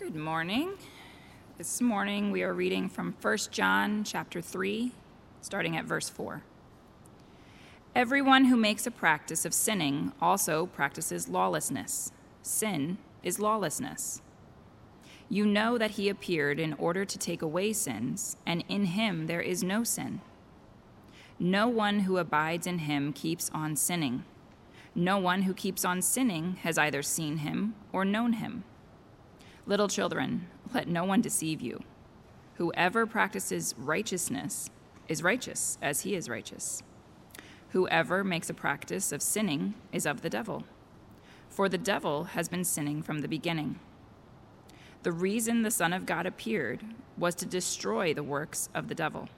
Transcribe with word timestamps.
Good 0.00 0.16
morning. 0.16 0.78
This 1.58 1.82
morning 1.82 2.30
we 2.30 2.42
are 2.42 2.54
reading 2.54 2.88
from 2.88 3.14
1 3.20 3.36
John 3.50 4.02
chapter 4.02 4.40
3, 4.40 4.92
starting 5.42 5.76
at 5.76 5.84
verse 5.84 6.08
4. 6.08 6.42
Everyone 7.94 8.46
who 8.46 8.56
makes 8.56 8.86
a 8.86 8.90
practice 8.90 9.44
of 9.44 9.52
sinning 9.52 10.12
also 10.18 10.64
practices 10.64 11.28
lawlessness. 11.28 12.12
Sin 12.40 12.96
is 13.22 13.38
lawlessness. 13.38 14.22
You 15.28 15.44
know 15.44 15.76
that 15.76 15.92
he 15.92 16.08
appeared 16.08 16.58
in 16.58 16.72
order 16.72 17.04
to 17.04 17.18
take 17.18 17.42
away 17.42 17.74
sins, 17.74 18.38
and 18.46 18.64
in 18.70 18.86
him 18.86 19.26
there 19.26 19.42
is 19.42 19.62
no 19.62 19.84
sin. 19.84 20.22
No 21.38 21.68
one 21.68 22.00
who 22.00 22.16
abides 22.16 22.66
in 22.66 22.78
him 22.78 23.12
keeps 23.12 23.50
on 23.52 23.76
sinning. 23.76 24.24
No 24.94 25.18
one 25.18 25.42
who 25.42 25.52
keeps 25.52 25.84
on 25.84 26.00
sinning 26.00 26.56
has 26.62 26.78
either 26.78 27.02
seen 27.02 27.36
him 27.36 27.74
or 27.92 28.06
known 28.06 28.32
him. 28.32 28.64
Little 29.70 29.86
children, 29.86 30.48
let 30.74 30.88
no 30.88 31.04
one 31.04 31.20
deceive 31.20 31.60
you. 31.60 31.84
Whoever 32.54 33.06
practices 33.06 33.72
righteousness 33.78 34.68
is 35.06 35.22
righteous 35.22 35.78
as 35.80 36.00
he 36.00 36.16
is 36.16 36.28
righteous. 36.28 36.82
Whoever 37.68 38.24
makes 38.24 38.50
a 38.50 38.52
practice 38.52 39.12
of 39.12 39.22
sinning 39.22 39.74
is 39.92 40.06
of 40.06 40.22
the 40.22 40.28
devil, 40.28 40.64
for 41.48 41.68
the 41.68 41.78
devil 41.78 42.24
has 42.24 42.48
been 42.48 42.64
sinning 42.64 43.00
from 43.00 43.20
the 43.20 43.28
beginning. 43.28 43.78
The 45.04 45.12
reason 45.12 45.62
the 45.62 45.70
Son 45.70 45.92
of 45.92 46.04
God 46.04 46.26
appeared 46.26 46.82
was 47.16 47.36
to 47.36 47.46
destroy 47.46 48.12
the 48.12 48.24
works 48.24 48.70
of 48.74 48.88
the 48.88 48.96
devil. 48.96 49.28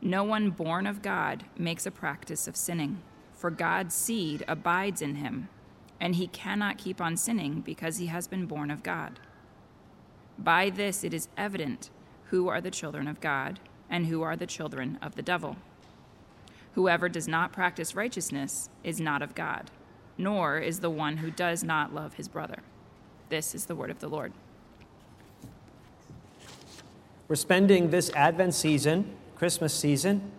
No 0.00 0.24
one 0.24 0.48
born 0.48 0.86
of 0.86 1.02
God 1.02 1.44
makes 1.58 1.84
a 1.84 1.90
practice 1.90 2.48
of 2.48 2.56
sinning, 2.56 3.02
for 3.34 3.50
God's 3.50 3.94
seed 3.94 4.42
abides 4.48 5.02
in 5.02 5.16
him 5.16 5.50
and 6.02 6.16
he 6.16 6.26
cannot 6.26 6.78
keep 6.78 7.00
on 7.00 7.16
sinning 7.16 7.60
because 7.60 7.98
he 7.98 8.06
has 8.06 8.26
been 8.26 8.44
born 8.44 8.72
of 8.72 8.82
God. 8.82 9.20
By 10.36 10.68
this 10.68 11.04
it 11.04 11.14
is 11.14 11.28
evident 11.36 11.90
who 12.24 12.48
are 12.48 12.60
the 12.60 12.72
children 12.72 13.06
of 13.06 13.20
God 13.20 13.60
and 13.88 14.06
who 14.06 14.20
are 14.20 14.34
the 14.34 14.46
children 14.46 14.98
of 15.00 15.14
the 15.14 15.22
devil. 15.22 15.56
Whoever 16.74 17.08
does 17.08 17.28
not 17.28 17.52
practice 17.52 17.94
righteousness 17.94 18.68
is 18.82 19.00
not 19.00 19.22
of 19.22 19.36
God, 19.36 19.70
nor 20.18 20.58
is 20.58 20.80
the 20.80 20.90
one 20.90 21.18
who 21.18 21.30
does 21.30 21.62
not 21.62 21.94
love 21.94 22.14
his 22.14 22.26
brother. 22.26 22.64
This 23.28 23.54
is 23.54 23.66
the 23.66 23.76
word 23.76 23.90
of 23.90 24.00
the 24.00 24.08
Lord. 24.08 24.32
We're 27.28 27.36
spending 27.36 27.90
this 27.90 28.10
Advent 28.16 28.54
season, 28.54 29.14
Christmas 29.36 29.72
season, 29.72 30.32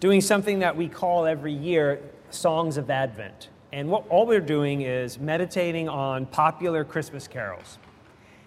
doing 0.00 0.22
something 0.22 0.60
that 0.60 0.74
we 0.74 0.88
call 0.88 1.26
every 1.26 1.52
year 1.52 2.00
Songs 2.30 2.78
of 2.78 2.88
Advent. 2.88 3.50
And 3.72 3.90
what, 3.90 4.08
all 4.08 4.26
we're 4.26 4.40
doing 4.40 4.82
is 4.82 5.18
meditating 5.18 5.88
on 5.88 6.26
popular 6.26 6.84
Christmas 6.84 7.28
carols. 7.28 7.78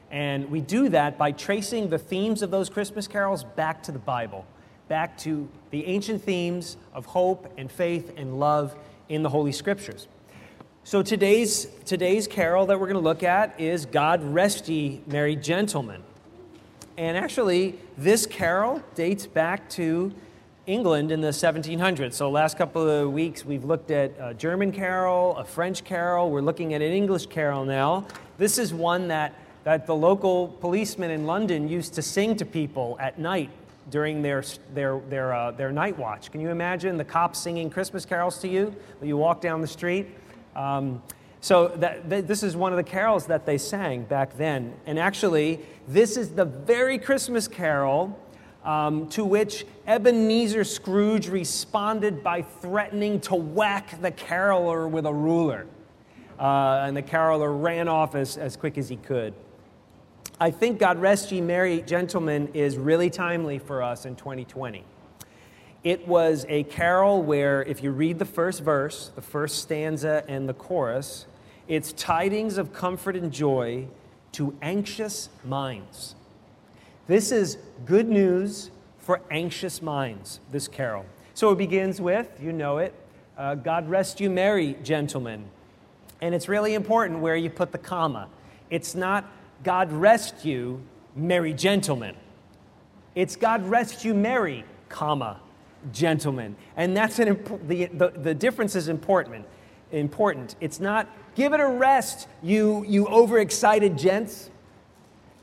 And 0.10 0.50
we 0.50 0.60
do 0.60 0.90
that 0.90 1.18
by 1.18 1.32
tracing 1.32 1.90
the 1.90 2.00
themes 2.00 2.42
of 2.42 2.52
those 2.52 2.70
Christmas 2.70 3.08
carols 3.08 3.44
back 3.44 3.84
to 3.84 3.92
the 3.92 4.00
Bible, 4.00 4.46
back 4.88 5.18
to 5.20 5.48
the 5.70 5.86
ancient 5.86 6.24
themes 6.24 6.76
of 6.94 7.06
hope 7.06 7.54
and 7.58 7.72
faith 7.72 8.14
and 8.18 8.40
love 8.40 8.76
in 9.10 9.24
the 9.24 9.30
Holy 9.30 9.52
Scriptures. 9.52 10.08
So 10.84 11.04
today's, 11.04 11.68
today's 11.86 12.28
carol 12.28 12.66
that 12.66 12.80
we're 12.80 12.88
going 12.88 12.96
to 12.96 13.04
look 13.04 13.24
at 13.24 13.60
is 13.60 13.86
God 13.86 14.24
Rest 14.24 14.68
Ye 14.68 15.02
Merry 15.06 15.36
Gentlemen. 15.36 16.02
And 16.98 17.16
actually, 17.16 17.80
this 17.98 18.26
carol 18.26 18.82
dates 18.96 19.28
back 19.28 19.70
to 19.72 20.12
England 20.68 21.12
in 21.12 21.22
the 21.22 21.30
1700s. 21.30 22.14
So, 22.14 22.30
last 22.30 22.56
couple 22.56 22.88
of 22.88 23.12
weeks, 23.12 23.44
we've 23.44 23.64
looked 23.64 23.90
at 23.90 24.12
a 24.20 24.36
German 24.36 24.72
carol, 24.72 25.36
a 25.38 25.44
French 25.44 25.84
carol. 25.84 26.30
We're 26.30 26.42
looking 26.42 26.76
at 26.76 26.84
an 26.84 26.92
English 26.92 27.26
carol 27.28 27.66
now. 27.66 28.06
This 28.38 28.60
is 28.60 28.72
one 28.72 29.08
that, 29.08 29.34
that 29.64 29.88
the 29.88 29.96
local 29.96 30.50
policemen 30.60 31.10
in 31.10 31.26
London 31.26 31.68
used 31.68 31.96
to 31.96 32.04
sing 32.04 32.36
to 32.38 32.46
people 32.46 32.96
at 33.00 33.18
night 33.18 33.50
during 33.90 34.22
their, 34.22 34.44
their, 34.76 35.00
their, 35.10 35.34
uh, 35.34 35.50
their 35.50 35.72
night 35.72 35.98
watch. 35.98 36.32
Can 36.32 36.42
you 36.42 36.50
imagine 36.50 36.96
the 36.96 37.06
cops 37.06 37.40
singing 37.40 37.72
Christmas 37.72 38.06
carols 38.06 38.38
to 38.40 38.48
you 38.48 38.76
when 39.00 39.08
you 39.08 39.18
walk 39.18 39.42
down 39.42 39.62
the 39.62 39.68
street? 39.68 40.10
Um, 40.56 41.02
so 41.42 41.70
that, 41.70 42.08
this 42.08 42.44
is 42.44 42.56
one 42.56 42.72
of 42.72 42.78
the 42.78 42.84
carols 42.84 43.26
that 43.26 43.48
they 43.48 43.58
sang 43.58 44.04
back 44.04 44.38
then. 44.38 44.76
And 44.86 45.00
actually, 45.00 45.60
this 45.88 46.18
is 46.18 46.30
the 46.30 46.46
very 46.46 47.00
Christmas 47.00 47.48
carol 47.48 48.16
um, 48.64 49.08
to 49.10 49.26
which 49.26 49.66
Ebenezer 49.88 50.64
Scrooge 50.64 51.28
responded 51.28 52.24
by 52.24 52.42
threatening 52.42 53.20
to 53.22 53.36
whack 53.36 54.00
the 54.02 54.12
caroler 54.12 54.88
with 54.88 55.06
a 55.06 55.14
ruler. 55.14 55.68
Uh, 56.40 56.84
and 56.86 56.96
the 56.98 57.02
caroler 57.02 57.52
ran 57.52 57.88
off 57.88 58.16
as, 58.16 58.38
as 58.38 58.56
quick 58.56 58.78
as 58.78 58.90
he 58.90 58.96
could. 58.98 59.34
I 60.40 60.50
think 60.50 60.80
God 60.80 61.00
Rest 61.00 61.32
Ye 61.32 61.40
Merry 61.40 61.82
Gentlemen 61.82 62.50
is 62.54 62.78
really 62.78 63.12
timely 63.12 63.60
for 63.60 63.84
us 63.84 64.06
in 64.06 64.16
2020. 64.16 64.84
It 65.84 66.08
was 66.08 66.46
a 66.50 66.64
carol 66.64 67.22
where, 67.22 67.64
if 67.64 67.84
you 67.84 67.92
read 67.92 68.20
the 68.20 68.26
first 68.26 68.62
verse, 68.62 69.12
the 69.16 69.22
first 69.22 69.60
stanza, 69.60 70.24
and 70.28 70.48
the 70.48 70.54
chorus, 70.54 71.26
it's 71.68 71.94
tidings 71.94 72.58
of 72.58 72.74
comfort 72.74 73.16
and 73.16 73.32
joy 73.32 73.88
to 74.34 74.56
anxious 74.62 75.30
minds. 75.44 76.16
This 77.08 77.32
is 77.32 77.58
good 77.86 78.08
news 78.08 78.72
for 78.98 79.22
anxious 79.32 79.82
minds, 79.82 80.40
this 80.52 80.68
carol. 80.68 81.06
So 81.34 81.52
it 81.52 81.58
begins 81.58 82.00
with, 82.00 82.30
you 82.42 82.54
know 82.54 82.78
it, 82.78 82.94
uh, 83.38 83.56
God 83.56 83.90
rest 83.90 84.20
you 84.20 84.30
merry, 84.30 84.78
gentlemen. 84.84 85.46
And 86.22 86.36
it's 86.36 86.48
really 86.48 86.76
important 86.76 87.20
where 87.20 87.36
you 87.36 87.50
put 87.50 87.72
the 87.72 87.80
comma. 87.80 88.28
It's 88.70 88.94
not 88.94 89.26
God 89.64 89.92
rest 89.92 90.46
you, 90.46 90.84
merry 91.16 91.54
gentlemen. 91.54 92.16
It's 93.16 93.36
God 93.36 93.66
rest 93.66 94.06
you 94.06 94.14
merry, 94.14 94.64
comma, 94.88 95.40
gentlemen. 95.92 96.56
And 96.78 96.96
that's 96.96 97.18
an 97.18 97.30
imp- 97.30 97.68
the, 97.68 97.86
the, 97.88 98.10
the 98.10 98.36
difference 98.36 98.76
is 98.76 98.88
important. 98.88 99.46
Important. 99.92 100.56
It's 100.62 100.80
not 100.80 101.10
give 101.36 101.54
it 101.54 101.60
a 101.60 101.68
rest, 101.68 102.28
you, 102.44 102.86
you 102.88 103.08
overexcited 103.08 103.98
gents. 103.98 104.51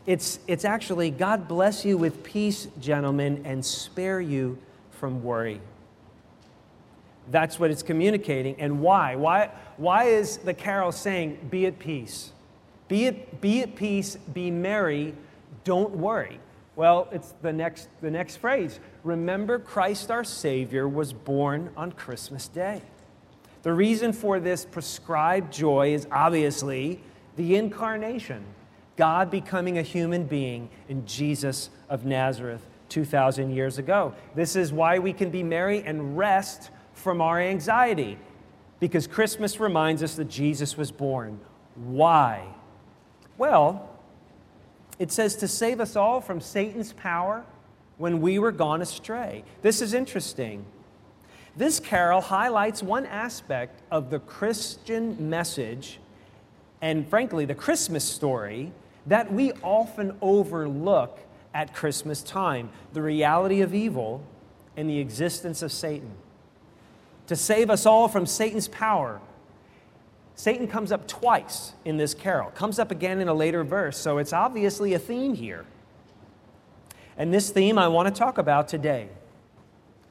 It's, 0.09 0.39
it's 0.47 0.65
actually, 0.65 1.11
God 1.11 1.47
bless 1.47 1.85
you 1.85 1.99
with 1.99 2.25
peace, 2.25 2.67
gentlemen, 2.81 3.43
and 3.45 3.63
spare 3.63 4.23
you 4.23 4.57
from 4.91 5.23
worry. 5.23 5.61
That's 7.31 7.61
what 7.61 7.71
it's 7.71 7.83
communicating. 7.83 8.59
And 8.59 8.81
why? 8.81 9.17
Why, 9.17 9.51
why 9.77 10.05
is 10.05 10.39
the 10.39 10.55
carol 10.55 10.93
saying, 10.93 11.49
be 11.51 11.67
at 11.67 11.79
peace? 11.79 12.33
Be 12.89 13.07
at, 13.07 13.43
be 13.43 13.61
at 13.61 13.77
peace, 13.77 14.17
be 14.33 14.51
merry, 14.51 15.13
don't 15.65 15.91
worry. 15.91 16.41
Well, 16.75 17.09
it's 17.13 17.35
the 17.43 17.53
next, 17.53 17.91
the 18.01 18.11
next 18.11 18.37
phrase. 18.37 18.81
Remember, 19.05 19.59
Christ 19.59 20.11
our 20.11 20.25
Savior 20.25 20.89
was 20.89 21.13
born 21.13 21.69
on 21.77 21.93
Christmas 21.93 22.49
Day. 22.49 22.81
The 23.63 23.75
reason 23.75 24.15
for 24.15 24.41
this 24.41 24.65
prescribed 24.65 25.53
joy 25.53 25.93
is 25.93 26.09
obviously 26.11 27.03
the 27.37 27.57
incarnation. 27.57 28.43
God 28.99 29.31
becoming 29.31 29.79
a 29.79 29.83
human 29.83 30.25
being 30.25 30.69
in 30.89 31.07
Jesus 31.07 31.71
of 31.89 32.05
Nazareth 32.05 32.67
2,000 32.89 33.55
years 33.55 33.79
ago. 33.79 34.13
This 34.35 34.57
is 34.57 34.73
why 34.73 34.99
we 34.99 35.13
can 35.13 35.31
be 35.31 35.45
merry 35.45 35.83
and 35.85 36.19
rest 36.19 36.71
from 36.95 37.21
our 37.21 37.41
anxiety, 37.41 38.19
because 38.81 39.07
Christmas 39.07 39.61
reminds 39.61 40.03
us 40.03 40.17
that 40.17 40.27
Jesus 40.29 40.77
was 40.77 40.91
born. 40.91 41.39
Why? 41.77 42.45
Well, 43.37 43.89
it 44.99 45.13
says 45.13 45.37
to 45.37 45.49
save 45.49 45.81
us 45.81 45.95
all 45.95 46.21
from 46.21 46.41
Satan's 46.41 46.93
power 46.93 47.45
when 47.99 48.21
we 48.21 48.41
were 48.41 48.51
gone 48.51 48.83
astray. 48.83 49.45
This 49.63 49.81
is 49.81 49.95
interesting. 49.95 50.65
This 51.57 51.79
carol 51.79 52.21
highlights 52.21 52.83
one 52.83 53.07
aspect 53.07 53.81
of 53.93 54.11
the 54.11 54.19
Christian 54.19 55.31
message 55.31 56.01
and, 56.81 57.09
frankly, 57.09 57.45
the 57.45 57.55
Christmas 57.55 58.05
story 58.05 58.73
that 59.09 59.33
we 59.33 59.53
often 59.63 60.17
overlook 60.21 61.19
at 61.55 61.75
Christmas 61.75 62.23
time 62.23 62.71
the 62.93 63.03
reality 63.03 63.63
of 63.63 63.75
evil 63.75 64.23
and 64.77 64.89
the 64.89 64.99
existence 64.99 65.63
of 65.63 65.73
Satan. 65.73 66.13
To 67.27 67.37
save 67.37 67.69
us 67.69 67.85
all 67.85 68.09
from 68.09 68.27
Satan's 68.27 68.69
power. 68.69 69.21
Satan 70.35 70.69
comes 70.69 70.93
up 70.93 71.09
twice 71.09 71.73
in 71.85 71.97
this 71.97 72.15
carol, 72.15 72.51
comes 72.51 72.79
up 72.79 72.91
again 72.93 73.21
in 73.21 73.27
a 73.29 73.35
later 73.35 73.65
verse, 73.65 73.99
so 73.99 74.19
it's 74.19 74.33
obviously 74.33 74.95
a 74.95 74.99
theme 74.99 75.35
here. 75.35 75.67
And 77.17 77.35
this 77.35 77.51
theme 77.51 77.77
I 77.77 77.89
want 77.89 78.15
to 78.15 78.17
talk 78.17 78.39
about 78.39 78.69
today 78.69 79.09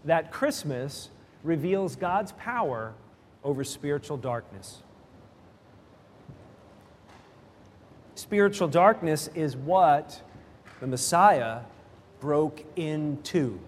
that 0.03 0.31
Christmas 0.31 1.09
reveals 1.43 1.95
God's 1.95 2.33
power 2.33 2.93
over 3.43 3.63
spiritual 3.63 4.17
darkness. 4.17 4.83
Spiritual 8.17 8.67
darkness 8.67 9.29
is 9.35 9.55
what 9.55 10.23
the 10.79 10.87
Messiah 10.87 11.59
broke 12.19 12.65
into. 12.75 13.59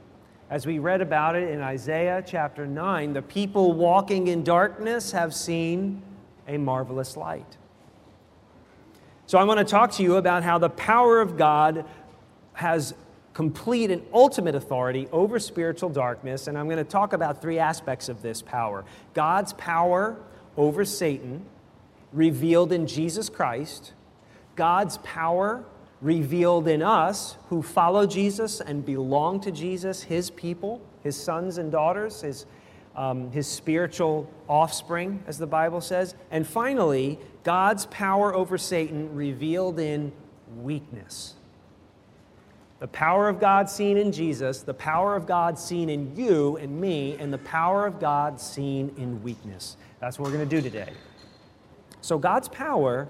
As 0.49 0.65
we 0.65 0.79
read 0.79 1.01
about 1.01 1.35
it 1.35 1.51
in 1.51 1.61
Isaiah 1.61 2.23
chapter 2.25 2.65
9, 2.65 3.13
the 3.13 3.21
people 3.21 3.73
walking 3.73 4.25
in 4.25 4.43
darkness 4.43 5.11
have 5.11 5.35
seen 5.35 6.01
a 6.47 6.57
marvelous 6.57 7.15
light. 7.15 7.57
So, 9.27 9.37
I 9.37 9.43
want 9.43 9.59
to 9.59 9.65
talk 9.65 9.91
to 9.93 10.03
you 10.03 10.15
about 10.15 10.41
how 10.41 10.57
the 10.57 10.71
power 10.71 11.21
of 11.21 11.37
God 11.37 11.85
has 12.53 12.95
complete 13.33 13.91
and 13.91 14.01
ultimate 14.11 14.55
authority 14.55 15.07
over 15.11 15.37
spiritual 15.37 15.89
darkness. 15.89 16.47
And 16.47 16.57
I'm 16.57 16.65
going 16.65 16.83
to 16.83 16.83
talk 16.83 17.13
about 17.13 17.39
three 17.39 17.59
aspects 17.59 18.09
of 18.09 18.23
this 18.23 18.41
power 18.41 18.83
God's 19.13 19.53
power 19.53 20.17
over 20.57 20.85
Satan, 20.85 21.45
revealed 22.11 22.71
in 22.71 22.87
Jesus 22.87 23.29
Christ, 23.29 23.93
God's 24.59 24.97
power 24.97 25.63
revealed 26.01 26.67
in 26.67 26.81
us 26.81 27.37
who 27.47 27.61
follow 27.61 28.05
Jesus 28.05 28.59
and 28.59 28.85
belong 28.85 29.39
to 29.39 29.51
Jesus, 29.51 30.03
his 30.03 30.29
people, 30.31 30.81
his 31.01 31.15
sons 31.15 31.57
and 31.57 31.71
daughters, 31.71 32.19
his, 32.19 32.45
um, 32.93 33.31
his 33.31 33.47
spiritual 33.47 34.29
offspring, 34.49 35.23
as 35.27 35.37
the 35.37 35.47
Bible 35.47 35.79
says. 35.79 36.13
And 36.29 36.45
finally, 36.45 37.17
God's 37.45 37.85
power 37.85 38.35
over 38.35 38.57
Satan 38.57 39.15
revealed 39.15 39.79
in 39.79 40.11
weakness. 40.57 41.35
The 42.79 42.89
power 42.89 43.29
of 43.29 43.39
God 43.39 43.69
seen 43.69 43.95
in 43.95 44.11
Jesus, 44.11 44.61
the 44.61 44.73
power 44.73 45.15
of 45.15 45.25
God 45.25 45.57
seen 45.57 45.89
in 45.89 46.13
you 46.17 46.57
and 46.57 46.81
me, 46.81 47.15
and 47.17 47.31
the 47.31 47.37
power 47.37 47.87
of 47.87 48.01
God 48.01 48.41
seen 48.41 48.93
in 48.97 49.23
weakness. 49.23 49.77
That's 50.01 50.19
what 50.19 50.25
we're 50.25 50.35
going 50.35 50.49
to 50.49 50.53
do 50.53 50.61
today. 50.61 50.91
So, 52.01 52.17
God's 52.17 52.49
power 52.49 53.07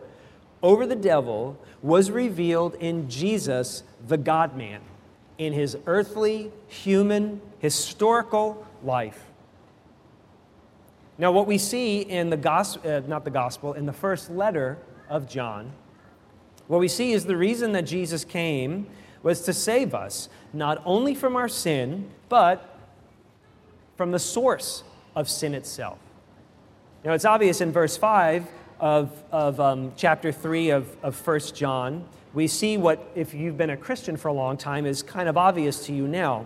over 0.62 0.86
the 0.86 0.96
devil 0.96 1.58
was 1.82 2.12
revealed 2.12 2.76
in 2.76 3.10
Jesus, 3.10 3.84
the 4.08 4.18
God 4.18 4.56
man, 4.56 4.82
in 5.38 5.54
his 5.54 5.78
earthly, 5.86 6.52
human, 6.68 7.42
historical 7.60 8.66
life. 8.84 9.26
Now, 11.18 11.32
what 11.32 11.48
we 11.48 11.58
see 11.58 12.02
in 12.02 12.30
the 12.30 12.38
gospel, 12.38 12.90
uh, 12.90 13.02
not 13.08 13.26
the 13.26 13.32
gospel, 13.32 13.74
in 13.74 13.86
the 13.86 13.94
first 13.94 14.30
letter 14.30 14.78
of 15.10 15.28
John, 15.28 15.72
what 16.68 16.80
we 16.80 16.88
see 16.88 17.12
is 17.12 17.26
the 17.26 17.36
reason 17.36 17.72
that 17.74 17.82
Jesus 17.82 18.24
came 18.24 18.88
was 19.22 19.42
to 19.42 19.54
save 19.54 19.94
us, 19.94 20.30
not 20.54 20.82
only 20.86 21.14
from 21.14 21.36
our 21.36 21.50
sin, 21.50 22.10
but 22.30 22.78
from 23.98 24.12
the 24.12 24.20
source 24.20 24.84
of 25.16 25.30
sin 25.30 25.54
itself. 25.54 26.00
Now, 27.04 27.14
it's 27.14 27.26
obvious 27.26 27.60
in 27.60 27.72
verse 27.72 27.98
5 27.98 28.48
of, 28.80 29.12
of 29.32 29.60
um, 29.60 29.92
chapter 29.96 30.32
3 30.32 30.70
of, 30.70 30.96
of 31.04 31.28
1 31.28 31.40
John, 31.54 32.06
we 32.34 32.48
see 32.48 32.78
what, 32.78 33.12
if 33.16 33.34
you've 33.34 33.58
been 33.58 33.72
a 33.72 33.78
Christian 33.78 34.16
for 34.16 34.28
a 34.28 34.34
long 34.34 34.58
time, 34.58 34.86
is 34.86 35.02
kind 35.02 35.28
of 35.28 35.38
obvious 35.38 35.86
to 35.88 35.94
you 35.94 36.08
now. 36.08 36.46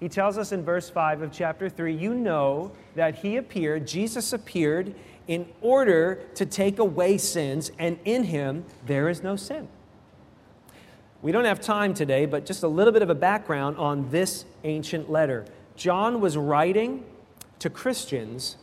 He 0.00 0.08
tells 0.08 0.38
us 0.38 0.52
in 0.52 0.64
verse 0.64 0.88
5 0.88 1.22
of 1.22 1.32
chapter 1.32 1.68
3 1.68 1.94
you 1.94 2.14
know 2.14 2.72
that 2.94 3.16
he 3.16 3.36
appeared, 3.36 3.86
Jesus 3.86 4.32
appeared, 4.32 4.94
in 5.26 5.46
order 5.60 6.20
to 6.34 6.46
take 6.46 6.78
away 6.78 7.18
sins, 7.18 7.70
and 7.78 7.98
in 8.04 8.24
him 8.24 8.64
there 8.86 9.08
is 9.08 9.22
no 9.22 9.36
sin. 9.36 9.68
We 11.20 11.32
don't 11.32 11.44
have 11.44 11.60
time 11.60 11.94
today, 11.94 12.26
but 12.26 12.46
just 12.46 12.62
a 12.62 12.68
little 12.68 12.92
bit 12.92 13.02
of 13.02 13.10
a 13.10 13.14
background 13.14 13.76
on 13.76 14.08
this 14.10 14.44
ancient 14.64 15.10
letter. 15.10 15.44
John 15.76 16.20
was 16.20 16.36
writing 16.36 17.04
to 17.58 17.68
Christians 17.68 18.56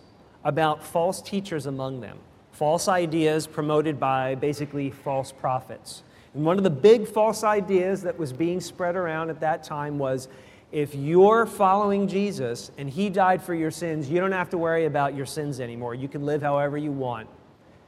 about 0.44 0.84
false 0.84 1.22
teachers 1.22 1.66
among 1.66 2.00
them 2.00 2.18
false 2.56 2.88
ideas 2.88 3.48
promoted 3.48 4.00
by 4.00 4.34
basically 4.36 4.90
false 4.90 5.32
prophets. 5.32 6.04
And 6.34 6.46
one 6.46 6.58
of 6.58 6.64
the 6.64 6.70
big 6.70 7.06
false 7.06 7.44
ideas 7.44 8.02
that 8.04 8.18
was 8.18 8.32
being 8.32 8.62
spread 8.62 8.96
around 8.96 9.30
at 9.30 9.42
that 9.42 9.64
time 9.64 9.98
was 10.00 10.30
if 10.72 10.96
you're 10.96 11.46
following 11.46 12.08
Jesus 12.08 12.72
and 12.78 12.90
he 12.90 13.10
died 13.10 13.42
for 13.42 13.54
your 13.54 13.72
sins, 13.72 14.10
you 14.10 14.20
don't 14.20 14.32
have 14.32 14.50
to 14.52 14.58
worry 14.58 14.86
about 14.86 15.16
your 15.16 15.26
sins 15.26 15.60
anymore. 15.60 15.96
You 15.96 16.08
can 16.08 16.26
live 16.26 16.42
however 16.42 16.78
you 16.78 16.92
want. 16.92 17.28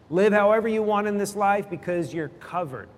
Live 0.10 0.34
however 0.34 0.68
you 0.68 0.84
want 0.84 1.08
in 1.08 1.18
this 1.18 1.36
life 1.36 1.70
because 1.70 2.14
you're 2.14 2.30
covered. 2.30 2.90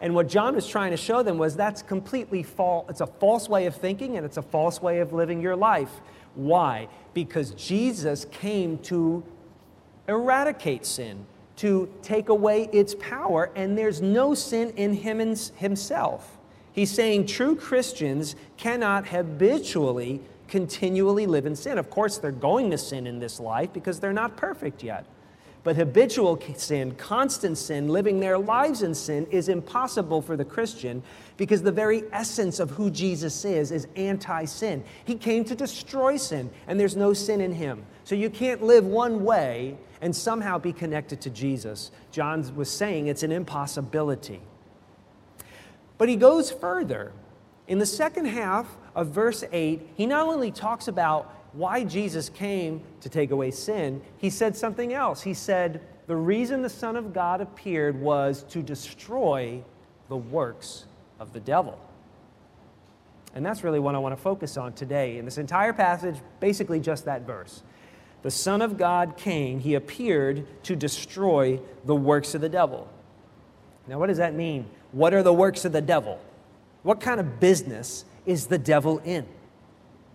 And 0.00 0.14
what 0.14 0.26
John 0.26 0.54
was 0.54 0.66
trying 0.66 0.92
to 0.92 0.96
show 0.96 1.22
them 1.22 1.36
was 1.36 1.54
that's 1.54 1.82
completely 1.82 2.42
false. 2.42 2.86
It's 2.88 3.02
a 3.02 3.06
false 3.06 3.46
way 3.46 3.66
of 3.66 3.76
thinking 3.76 4.16
and 4.16 4.24
it's 4.24 4.38
a 4.38 4.42
false 4.42 4.80
way 4.80 5.00
of 5.00 5.12
living 5.12 5.42
your 5.42 5.56
life. 5.56 6.00
Why? 6.34 6.88
Because 7.12 7.50
Jesus 7.50 8.24
came 8.30 8.78
to 8.78 9.22
eradicate 10.10 10.84
sin, 10.84 11.24
to 11.56 11.92
take 12.02 12.30
away 12.30 12.70
its 12.72 12.94
power, 12.94 13.50
and 13.54 13.76
there's 13.76 14.00
no 14.00 14.34
sin 14.34 14.72
in 14.76 14.94
him 14.94 15.18
himself. 15.56 16.38
He's 16.72 16.90
saying 16.90 17.26
true 17.26 17.54
Christians 17.54 18.36
cannot 18.56 19.06
habitually, 19.08 20.20
continually 20.48 21.26
live 21.26 21.44
in 21.46 21.54
sin. 21.54 21.76
Of 21.76 21.90
course, 21.90 22.18
they're 22.18 22.32
going 22.32 22.70
to 22.70 22.78
sin 22.78 23.06
in 23.06 23.18
this 23.18 23.40
life 23.40 23.72
because 23.72 24.00
they're 24.00 24.12
not 24.12 24.36
perfect 24.36 24.82
yet. 24.82 25.04
But 25.62 25.76
habitual 25.76 26.40
sin, 26.56 26.94
constant 26.94 27.58
sin, 27.58 27.88
living 27.88 28.18
their 28.18 28.38
lives 28.38 28.82
in 28.82 28.94
sin 28.94 29.26
is 29.30 29.50
impossible 29.50 30.22
for 30.22 30.34
the 30.34 30.44
Christian 30.44 31.02
because 31.36 31.62
the 31.62 31.70
very 31.70 32.04
essence 32.12 32.60
of 32.60 32.70
who 32.70 32.90
Jesus 32.90 33.44
is 33.44 33.70
is 33.70 33.86
anti 33.96 34.46
sin. 34.46 34.82
He 35.04 35.16
came 35.16 35.44
to 35.44 35.54
destroy 35.54 36.16
sin, 36.16 36.48
and 36.66 36.80
there's 36.80 36.96
no 36.96 37.12
sin 37.12 37.42
in 37.42 37.52
him. 37.52 37.84
So 38.04 38.14
you 38.14 38.30
can't 38.30 38.62
live 38.62 38.86
one 38.86 39.22
way 39.22 39.76
and 40.00 40.14
somehow 40.14 40.58
be 40.58 40.72
connected 40.72 41.20
to 41.22 41.30
Jesus. 41.30 41.90
John 42.10 42.54
was 42.56 42.70
saying 42.70 43.06
it's 43.06 43.22
an 43.22 43.32
impossibility. 43.32 44.40
But 45.98 46.08
he 46.08 46.16
goes 46.16 46.50
further. 46.50 47.12
In 47.68 47.78
the 47.78 47.86
second 47.86 48.24
half 48.24 48.66
of 48.94 49.08
verse 49.08 49.44
8, 49.52 49.86
he 49.94 50.06
not 50.06 50.26
only 50.26 50.50
talks 50.50 50.88
about 50.88 51.36
why 51.52 51.84
Jesus 51.84 52.28
came 52.28 52.82
to 53.00 53.08
take 53.08 53.30
away 53.30 53.50
sin, 53.50 54.00
he 54.18 54.30
said 54.30 54.56
something 54.56 54.92
else. 54.92 55.22
He 55.22 55.34
said, 55.34 55.80
The 56.06 56.16
reason 56.16 56.62
the 56.62 56.70
Son 56.70 56.96
of 56.96 57.12
God 57.12 57.40
appeared 57.40 58.00
was 58.00 58.44
to 58.44 58.62
destroy 58.62 59.62
the 60.08 60.16
works 60.16 60.86
of 61.18 61.32
the 61.32 61.40
devil. 61.40 61.78
And 63.34 63.46
that's 63.46 63.62
really 63.62 63.78
what 63.78 63.94
I 63.94 63.98
want 63.98 64.16
to 64.16 64.20
focus 64.20 64.56
on 64.56 64.72
today. 64.72 65.18
In 65.18 65.24
this 65.24 65.38
entire 65.38 65.72
passage, 65.72 66.16
basically 66.40 66.80
just 66.80 67.04
that 67.04 67.22
verse. 67.22 67.62
The 68.22 68.30
Son 68.30 68.60
of 68.60 68.76
God 68.76 69.16
came, 69.16 69.60
he 69.60 69.74
appeared 69.74 70.46
to 70.64 70.76
destroy 70.76 71.60
the 71.84 71.94
works 71.94 72.34
of 72.34 72.40
the 72.40 72.48
devil. 72.48 72.88
Now, 73.86 73.98
what 73.98 74.08
does 74.08 74.18
that 74.18 74.34
mean? 74.34 74.66
What 74.92 75.14
are 75.14 75.22
the 75.22 75.32
works 75.32 75.64
of 75.64 75.72
the 75.72 75.80
devil? 75.80 76.20
What 76.82 77.00
kind 77.00 77.18
of 77.20 77.40
business 77.40 78.04
is 78.26 78.46
the 78.46 78.58
devil 78.58 78.98
in? 78.98 79.26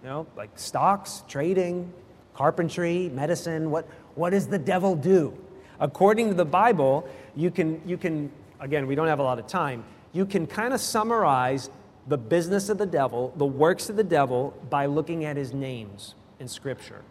You 0.04 0.10
know, 0.10 0.28
like 0.38 0.52
stocks, 0.56 1.24
trading, 1.28 1.92
carpentry, 2.36 3.10
medicine. 3.10 3.72
What, 3.72 3.88
what 4.13 4.31
does 4.31 4.48
the 4.48 4.60
devil 4.60 4.96
do? 4.96 5.36
According 5.80 6.30
to 6.30 6.36
the 6.36 6.46
Bible, 6.46 7.10
you 7.36 7.50
can, 7.50 7.81
you 7.86 7.98
can, 7.98 8.31
again, 8.60 8.88
we 8.88 8.96
don't 8.96 9.07
have 9.07 9.19
a 9.19 9.24
lot 9.24 9.40
of 9.40 9.48
time, 9.48 9.84
you 10.13 10.25
can 10.25 10.48
kind 10.48 10.74
of 10.74 10.80
summarize 10.80 11.69
the 12.07 12.18
business 12.18 12.69
of 12.69 12.78
the 12.78 12.85
devil, 12.85 13.33
the 13.35 13.45
works 13.45 13.90
of 13.90 13.95
the 13.95 14.04
devil, 14.04 14.54
by 14.69 14.85
looking 14.85 15.26
at 15.26 15.35
his 15.35 15.54
names 15.54 16.14
in 16.40 16.47
Scripture. 16.47 17.02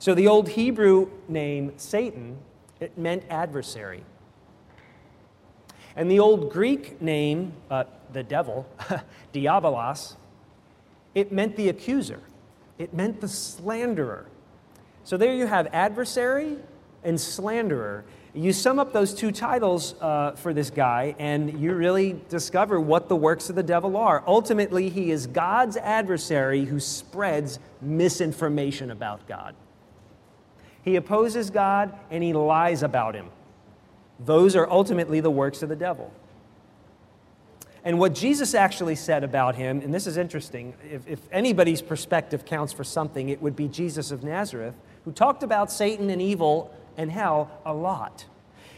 So 0.00 0.14
the 0.14 0.26
old 0.26 0.48
Hebrew 0.48 1.08
name, 1.28 1.74
Satan, 1.76 2.38
it 2.80 2.98
meant 2.98 3.22
adversary. 3.30 4.02
And 5.94 6.10
the 6.10 6.18
old 6.18 6.50
Greek 6.50 7.00
name, 7.00 7.52
uh, 7.70 7.84
the 8.12 8.24
devil, 8.24 8.66
diabolos, 9.32 10.16
it 11.14 11.30
meant 11.30 11.54
the 11.54 11.68
accuser 11.68 12.20
it 12.80 12.94
meant 12.94 13.20
the 13.20 13.28
slanderer. 13.28 14.26
So 15.04 15.18
there 15.18 15.34
you 15.34 15.46
have 15.46 15.68
adversary 15.74 16.56
and 17.04 17.20
slanderer. 17.20 18.06
You 18.32 18.54
sum 18.54 18.78
up 18.78 18.94
those 18.94 19.12
two 19.12 19.32
titles 19.32 19.94
uh, 20.00 20.32
for 20.32 20.54
this 20.54 20.70
guy, 20.70 21.14
and 21.18 21.60
you 21.60 21.74
really 21.74 22.18
discover 22.30 22.80
what 22.80 23.10
the 23.10 23.16
works 23.16 23.50
of 23.50 23.56
the 23.56 23.62
devil 23.62 23.98
are. 23.98 24.24
Ultimately, 24.26 24.88
he 24.88 25.10
is 25.10 25.26
God's 25.26 25.76
adversary 25.76 26.64
who 26.64 26.80
spreads 26.80 27.58
misinformation 27.82 28.90
about 28.90 29.28
God. 29.28 29.54
He 30.82 30.96
opposes 30.96 31.50
God 31.50 31.94
and 32.10 32.22
he 32.22 32.32
lies 32.32 32.82
about 32.82 33.14
him. 33.14 33.26
Those 34.18 34.56
are 34.56 34.68
ultimately 34.68 35.20
the 35.20 35.30
works 35.30 35.62
of 35.62 35.68
the 35.68 35.76
devil. 35.76 36.12
And 37.84 37.98
what 37.98 38.14
Jesus 38.14 38.54
actually 38.54 38.94
said 38.94 39.24
about 39.24 39.54
him, 39.54 39.80
and 39.80 39.94
this 39.94 40.06
is 40.06 40.18
interesting, 40.18 40.74
if, 40.90 41.06
if, 41.08 41.20
anybody's 41.32 41.80
perspective 41.80 42.44
counts 42.44 42.74
for 42.74 42.84
something, 42.84 43.30
it 43.30 43.40
would 43.40 43.56
be 43.56 43.68
Jesus 43.68 44.10
of 44.10 44.22
Nazareth, 44.22 44.74
who 45.06 45.12
talked 45.12 45.42
about 45.42 45.72
Satan 45.72 46.10
and 46.10 46.20
evil 46.20 46.74
and 46.98 47.10
hell 47.10 47.50
a 47.64 47.72
lot. 47.72 48.26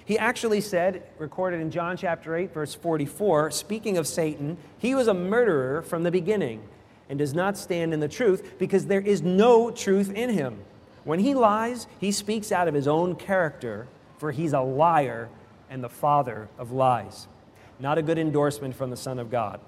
He 0.04 0.18
actually 0.18 0.60
said, 0.60 1.02
recorded 1.18 1.60
in 1.60 1.70
John 1.70 1.96
chapter 1.96 2.36
8, 2.36 2.54
verse 2.54 2.74
44, 2.74 3.50
speaking 3.50 3.98
of 3.98 4.06
Satan, 4.06 4.56
he 4.78 4.94
was 4.94 5.08
a 5.08 5.14
murderer 5.14 5.82
from 5.82 6.04
the 6.04 6.10
beginning 6.12 6.62
and 7.08 7.18
does 7.18 7.34
not 7.34 7.56
stand 7.56 7.92
in 7.92 8.00
the 8.00 8.08
truth 8.08 8.54
because 8.58 8.86
there 8.86 9.00
is 9.00 9.22
no 9.22 9.70
truth 9.70 10.12
in 10.12 10.30
him. 10.30 10.58
When 11.04 11.18
he 11.18 11.34
lies, 11.34 11.86
he 12.00 12.12
speaks 12.12 12.52
out 12.52 12.68
of 12.68 12.74
his 12.74 12.86
own 12.86 13.16
character, 13.16 13.88
for 14.18 14.30
he's 14.30 14.52
a 14.52 14.60
liar 14.60 15.28
and 15.68 15.82
the 15.82 15.88
father 15.88 16.48
of 16.58 16.70
lies 16.70 17.26
not 17.82 17.98
a 17.98 18.02
good 18.02 18.16
endorsement 18.16 18.76
from 18.76 18.90
the 18.90 18.96
Son 18.96 19.18
of 19.18 19.30
God. 19.30 19.60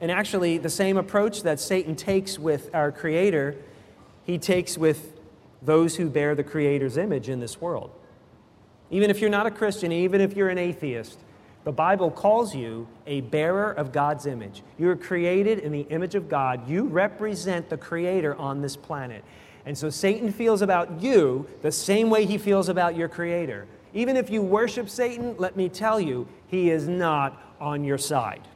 And 0.00 0.10
actually, 0.10 0.58
the 0.58 0.70
same 0.70 0.96
approach 0.96 1.42
that 1.42 1.60
Satan 1.60 1.94
takes 1.94 2.38
with 2.38 2.70
our 2.74 2.90
Creator, 2.90 3.56
he 4.24 4.38
takes 4.38 4.78
with 4.78 5.12
those 5.60 5.96
who 5.96 6.08
bear 6.08 6.34
the 6.34 6.44
Creator's 6.44 6.96
image 6.96 7.28
in 7.28 7.40
this 7.40 7.60
world. 7.60 7.90
Even 8.90 9.10
if 9.10 9.20
you're 9.20 9.28
not 9.28 9.46
a 9.46 9.50
Christian, 9.50 9.92
even 9.92 10.20
if 10.20 10.34
you're 10.34 10.48
an 10.48 10.58
atheist, 10.58 11.18
the 11.64 11.72
Bible 11.72 12.10
calls 12.10 12.54
you 12.54 12.88
a 13.06 13.20
bearer 13.20 13.72
of 13.72 13.92
God's 13.92 14.24
image. 14.24 14.62
You 14.78 14.88
are 14.88 14.96
created 14.96 15.58
in 15.58 15.72
the 15.72 15.80
image 15.80 16.14
of 16.14 16.28
God. 16.28 16.68
You 16.68 16.84
represent 16.84 17.68
the 17.68 17.76
Creator 17.76 18.36
on 18.36 18.62
this 18.62 18.76
planet. 18.76 19.22
And 19.68 19.76
so 19.76 19.90
Satan 19.90 20.32
feels 20.32 20.62
about 20.62 21.02
you 21.02 21.46
the 21.60 21.70
same 21.70 22.08
way 22.08 22.24
he 22.24 22.38
feels 22.38 22.70
about 22.70 22.96
your 22.96 23.06
Creator. 23.06 23.66
Even 23.92 24.16
if 24.16 24.30
you 24.30 24.40
worship 24.40 24.88
Satan, 24.88 25.36
let 25.36 25.56
me 25.56 25.68
tell 25.68 26.00
you, 26.00 26.26
he 26.46 26.70
is 26.70 26.88
not 26.88 27.38
on 27.60 27.84
your 27.84 27.98
side. 27.98 28.48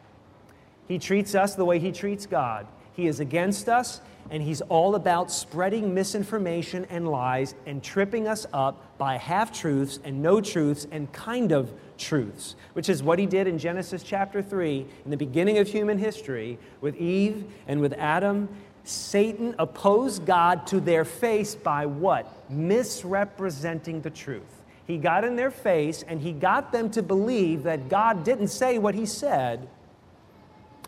He 0.88 0.98
treats 0.98 1.34
us 1.34 1.54
the 1.54 1.66
way 1.66 1.78
he 1.78 1.92
treats 1.92 2.24
God. 2.24 2.66
He 2.94 3.08
is 3.08 3.20
against 3.20 3.68
us, 3.68 4.00
and 4.30 4.42
he's 4.42 4.62
all 4.62 4.94
about 4.94 5.30
spreading 5.30 5.92
misinformation 5.92 6.86
and 6.88 7.06
lies 7.06 7.56
and 7.66 7.82
tripping 7.82 8.26
us 8.26 8.46
up 8.54 8.96
by 8.96 9.18
half 9.18 9.52
truths 9.52 9.98
and 10.04 10.22
no 10.22 10.40
truths 10.40 10.86
and 10.90 11.12
kind 11.12 11.52
of 11.52 11.74
truths, 11.98 12.56
which 12.72 12.88
is 12.88 13.02
what 13.02 13.18
he 13.18 13.26
did 13.26 13.46
in 13.46 13.58
Genesis 13.58 14.02
chapter 14.02 14.40
3 14.40 14.86
in 15.04 15.10
the 15.10 15.18
beginning 15.18 15.58
of 15.58 15.68
human 15.68 15.98
history 15.98 16.58
with 16.80 16.96
Eve 16.96 17.44
and 17.66 17.82
with 17.82 17.92
Adam. 17.98 18.48
Satan 18.84 19.54
opposed 19.58 20.26
God 20.26 20.66
to 20.68 20.80
their 20.80 21.04
face 21.04 21.54
by 21.54 21.86
what? 21.86 22.50
Misrepresenting 22.50 24.00
the 24.02 24.10
truth. 24.10 24.62
He 24.86 24.98
got 24.98 25.24
in 25.24 25.36
their 25.36 25.50
face 25.50 26.02
and 26.02 26.20
he 26.20 26.32
got 26.32 26.72
them 26.72 26.90
to 26.90 27.02
believe 27.02 27.62
that 27.62 27.88
God 27.88 28.24
didn't 28.24 28.48
say 28.48 28.78
what 28.78 28.94
he 28.94 29.06
said 29.06 29.68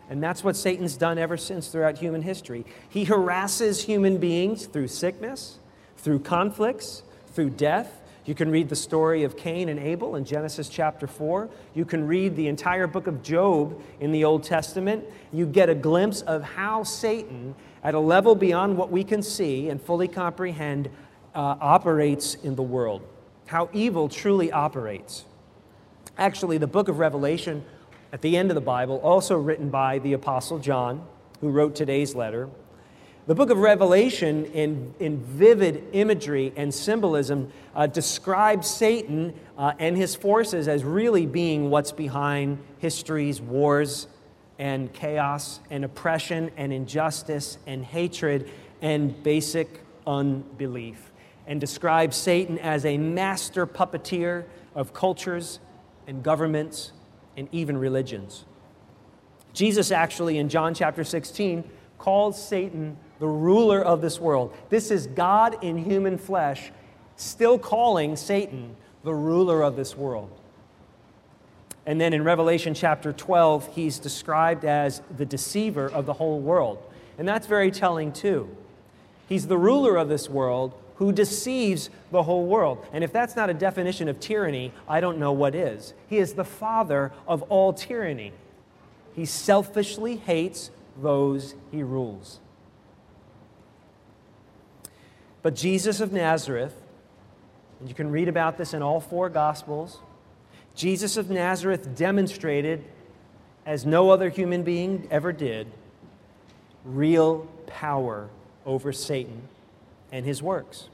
and 0.09 0.23
that's 0.23 0.45
what 0.45 0.57
Satan's 0.57 0.97
done 0.97 1.19
ever 1.19 1.37
since 1.37 1.69
throughout 1.69 1.99
human 1.99 2.23
history. 2.23 2.65
He 2.89 3.05
harasses 3.05 3.85
human 3.85 4.19
beings 4.19 4.67
through 4.67 4.89
sickness, 4.89 5.59
through 5.97 6.21
conflicts, 6.21 7.03
through 7.29 7.51
death. 7.51 8.01
You 8.27 8.35
can 8.35 8.51
read 8.51 8.69
the 8.69 8.77
story 8.77 9.25
of 9.25 9.37
Cain 9.37 9.69
and 9.69 9.79
Abel 9.79 10.17
in 10.17 10.25
Genesis 10.25 10.69
chapter 10.69 11.07
4. 11.07 11.49
You 11.75 11.85
can 11.85 12.07
read 12.07 12.37
the 12.37 12.49
entire 12.49 12.87
book 12.87 13.07
of 13.07 13.23
Job 13.23 13.81
in 14.01 14.13
the 14.13 14.25
Old 14.25 14.45
Testament. 14.45 15.05
You 15.33 15.47
get 15.47 15.69
a 15.69 15.75
glimpse 15.75 16.23
of 16.23 16.43
how 16.43 16.85
Satan, 16.85 17.55
at 17.85 17.95
a 17.95 18.01
level 18.01 18.35
beyond 18.35 18.77
what 18.77 18.91
we 18.91 19.05
can 19.05 19.23
see 19.23 19.69
and 19.69 19.81
fully 19.81 20.09
comprehend, 20.09 20.89
uh, 21.35 21.57
operates 21.61 22.35
in 22.37 22.57
the 22.57 22.63
world, 22.63 23.03
how 23.47 23.69
evil 23.73 24.09
truly 24.09 24.51
operates. 24.51 25.25
Actually, 26.17 26.59
the 26.59 26.67
book 26.67 26.89
of 26.89 26.99
Revelation 26.99 27.65
at 28.15 28.23
the 28.23 28.37
end 28.37 28.51
of 28.51 28.55
the 28.55 28.61
Bible, 28.61 28.99
also 28.99 29.37
written 29.37 29.71
by 29.71 29.99
the 29.99 30.13
Apostle 30.13 30.61
John, 30.61 31.05
who 31.41 31.51
wrote 31.51 31.75
today's 31.75 32.15
letter. 32.15 32.49
The 33.27 33.35
book 33.35 33.51
of 33.51 33.59
Revelation, 33.59 34.45
in, 34.47 34.95
in 35.01 35.21
vivid 35.25 35.83
imagery 35.93 36.53
and 36.55 36.73
symbolism, 36.73 37.51
uh, 37.75 37.89
describes 37.89 38.71
Satan 38.71 39.35
uh, 39.59 39.73
and 39.81 39.97
his 39.97 40.15
forces 40.15 40.69
as 40.69 40.85
really 40.85 41.27
being 41.27 41.71
what's 41.71 41.91
behind 41.91 42.59
history's 42.79 43.41
wars 43.41 44.07
and 44.59 44.93
chaos 44.93 45.61
and 45.71 45.85
oppression 45.85 46.51
and 46.57 46.73
injustice 46.73 47.59
and 47.67 47.85
hatred 47.85 48.51
and 48.83 49.23
basic 49.23 49.81
unbelief, 50.07 51.13
and 51.47 51.61
describes 51.61 52.17
Satan 52.17 52.59
as 52.59 52.85
a 52.85 52.99
master 52.99 53.67
puppeteer 53.67 54.45
of 54.75 54.93
cultures 54.93 55.61
and 56.07 56.23
governments 56.23 56.93
and 57.37 57.49
even 57.53 57.77
religions. 57.77 58.45
Jesus 59.53 59.91
actually, 59.91 60.39
in 60.39 60.49
John 60.49 60.75
chapter 60.75 61.05
16, 61.05 61.65
calls 61.99 62.43
Satan 62.43 62.97
the 63.21 63.29
ruler 63.29 63.83
of 63.83 64.01
this 64.03 64.21
world. 64.21 64.55
This 64.69 64.91
is 64.91 65.07
God 65.07 65.63
in 65.63 65.79
human 65.79 66.19
flesh, 66.19 66.73
still 67.17 67.59
calling 67.59 68.17
Satan 68.17 68.77
the 69.05 69.15
ruler 69.15 69.63
of 69.63 69.77
this 69.77 69.97
world. 69.97 70.31
And 71.87 72.01
then 72.01 72.13
in 72.13 72.25
Revelation 72.25 72.75
chapter 72.75 73.13
12, 73.13 73.75
he's 73.75 73.99
described 73.99 74.65
as 74.65 75.03
the 75.17 75.27
deceiver 75.27 75.87
of 75.87 76.07
the 76.07 76.15
whole 76.15 76.41
world. 76.41 76.83
And 77.19 77.29
that's 77.29 77.47
very 77.47 77.71
telling, 77.71 78.13
too. 78.13 78.57
He's 79.29 79.47
the 79.47 79.59
ruler 79.59 79.97
of 79.97 80.09
this 80.09 80.29
world 80.29 80.75
who 80.97 81.13
deceives 81.13 81.91
the 82.11 82.23
whole 82.23 82.47
world. 82.47 82.85
And 82.93 83.03
if 83.03 83.13
that's 83.13 83.37
not 83.37 83.51
a 83.51 83.55
definition 83.55 84.09
of 84.09 84.21
tyranny, 84.21 84.73
I 84.89 85.01
don't 85.01 85.19
know 85.19 85.33
what 85.33 85.55
is. 85.55 85.93
He 86.09 86.19
is 86.19 86.35
the 86.35 86.45
father 86.45 87.13
of 87.27 87.43
all 87.45 87.73
tyranny. 87.73 88.33
He 89.15 89.25
selfishly 89.25 90.17
hates 90.17 90.71
those 91.01 91.55
he 91.71 91.83
rules. 91.83 92.41
But 95.43 95.55
Jesus 95.55 96.01
of 96.01 96.13
Nazareth, 96.13 96.75
and 97.81 97.89
you 97.89 97.95
can 97.95 98.11
read 98.11 98.29
about 98.29 98.57
this 98.57 98.73
in 98.73 98.83
all 98.83 99.01
four 99.01 99.29
Gospels, 99.29 99.99
Jesus 100.75 101.17
of 101.17 101.31
Nazareth 101.31 101.97
demonstrated, 101.97 102.85
as 103.65 103.87
no 103.87 104.11
other 104.11 104.29
human 104.29 104.63
being 104.63 105.07
ever 105.11 105.33
did, 105.33 105.69
real 106.85 107.47
power 107.67 108.29
over 108.67 108.93
Satan 108.93 109.43
and 110.13 110.25
his 110.25 110.43
works. 110.43 110.89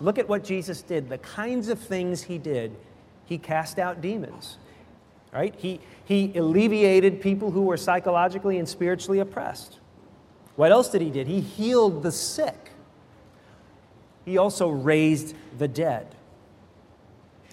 Look 0.00 0.18
at 0.18 0.28
what 0.28 0.44
Jesus 0.44 0.82
did, 0.82 1.08
the 1.08 1.18
kinds 1.18 1.68
of 1.68 1.78
things 1.78 2.22
he 2.22 2.38
did. 2.38 2.74
He 3.26 3.38
cast 3.38 3.78
out 3.78 4.00
demons, 4.00 4.58
right? 5.32 5.54
He, 5.56 5.80
he 6.04 6.36
alleviated 6.36 7.20
people 7.20 7.50
who 7.50 7.62
were 7.62 7.76
psychologically 7.76 8.58
and 8.58 8.68
spiritually 8.68 9.20
oppressed. 9.20 9.78
What 10.56 10.72
else 10.72 10.88
did 10.88 11.00
he 11.02 11.10
do? 11.10 11.24
He 11.24 11.40
healed 11.40 12.02
the 12.02 12.12
sick. 12.12 12.70
He 14.24 14.38
also 14.38 14.68
raised 14.68 15.34
the 15.58 15.68
dead. 15.68 16.14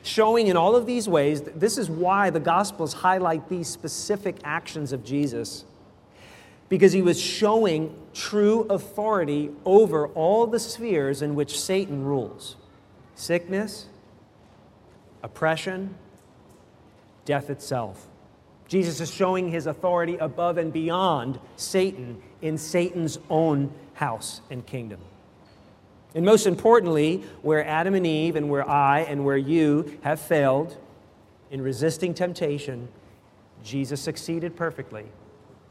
Showing 0.03 0.48
in 0.48 0.58
all 0.58 0.75
of 0.75 0.86
these 0.86 1.08
ways, 1.08 1.41
this 1.41 1.77
is 1.77 1.89
why 1.89 2.29
the 2.29 2.39
Gospels 2.39 2.93
highlight 2.93 3.50
these 3.50 3.67
specific 3.67 4.38
actions 4.43 4.93
of 4.93 5.03
Jesus 5.03 5.65
because 6.70 6.93
he 6.93 7.01
was 7.01 7.20
showing 7.20 7.93
true 8.13 8.62
authority 8.70 9.51
over 9.65 10.08
all 10.08 10.48
the 10.48 10.58
spheres 10.58 11.22
in 11.22 11.36
which 11.36 11.60
Satan 11.60 12.05
rules 12.05 12.55
sickness, 13.13 13.88
oppression, 15.22 15.93
death 17.25 17.50
itself. 17.50 18.08
Jesus 18.70 19.01
is 19.01 19.13
showing 19.13 19.51
his 19.51 19.67
authority 19.67 20.15
above 20.15 20.58
and 20.58 20.72
beyond 20.72 21.39
Satan 21.58 22.22
in 22.41 22.58
Satan's 22.58 23.20
own 23.29 23.72
house 23.96 24.39
and 24.50 24.65
kingdom. 24.65 25.01
And 26.13 26.25
most 26.25 26.46
importantly, 26.46 27.24
where 27.41 27.65
Adam 27.65 27.96
and 27.96 28.06
Eve 28.06 28.36
and 28.36 28.50
where 28.50 28.68
I 28.70 29.01
and 29.01 29.24
where 29.24 29.38
you 29.38 30.00
have 30.03 30.20
failed 30.20 30.77
in 31.50 31.62
resisting 31.62 32.13
temptation, 32.13 32.89
Jesus 33.63 34.01
succeeded 34.01 34.56
perfectly 34.56 35.06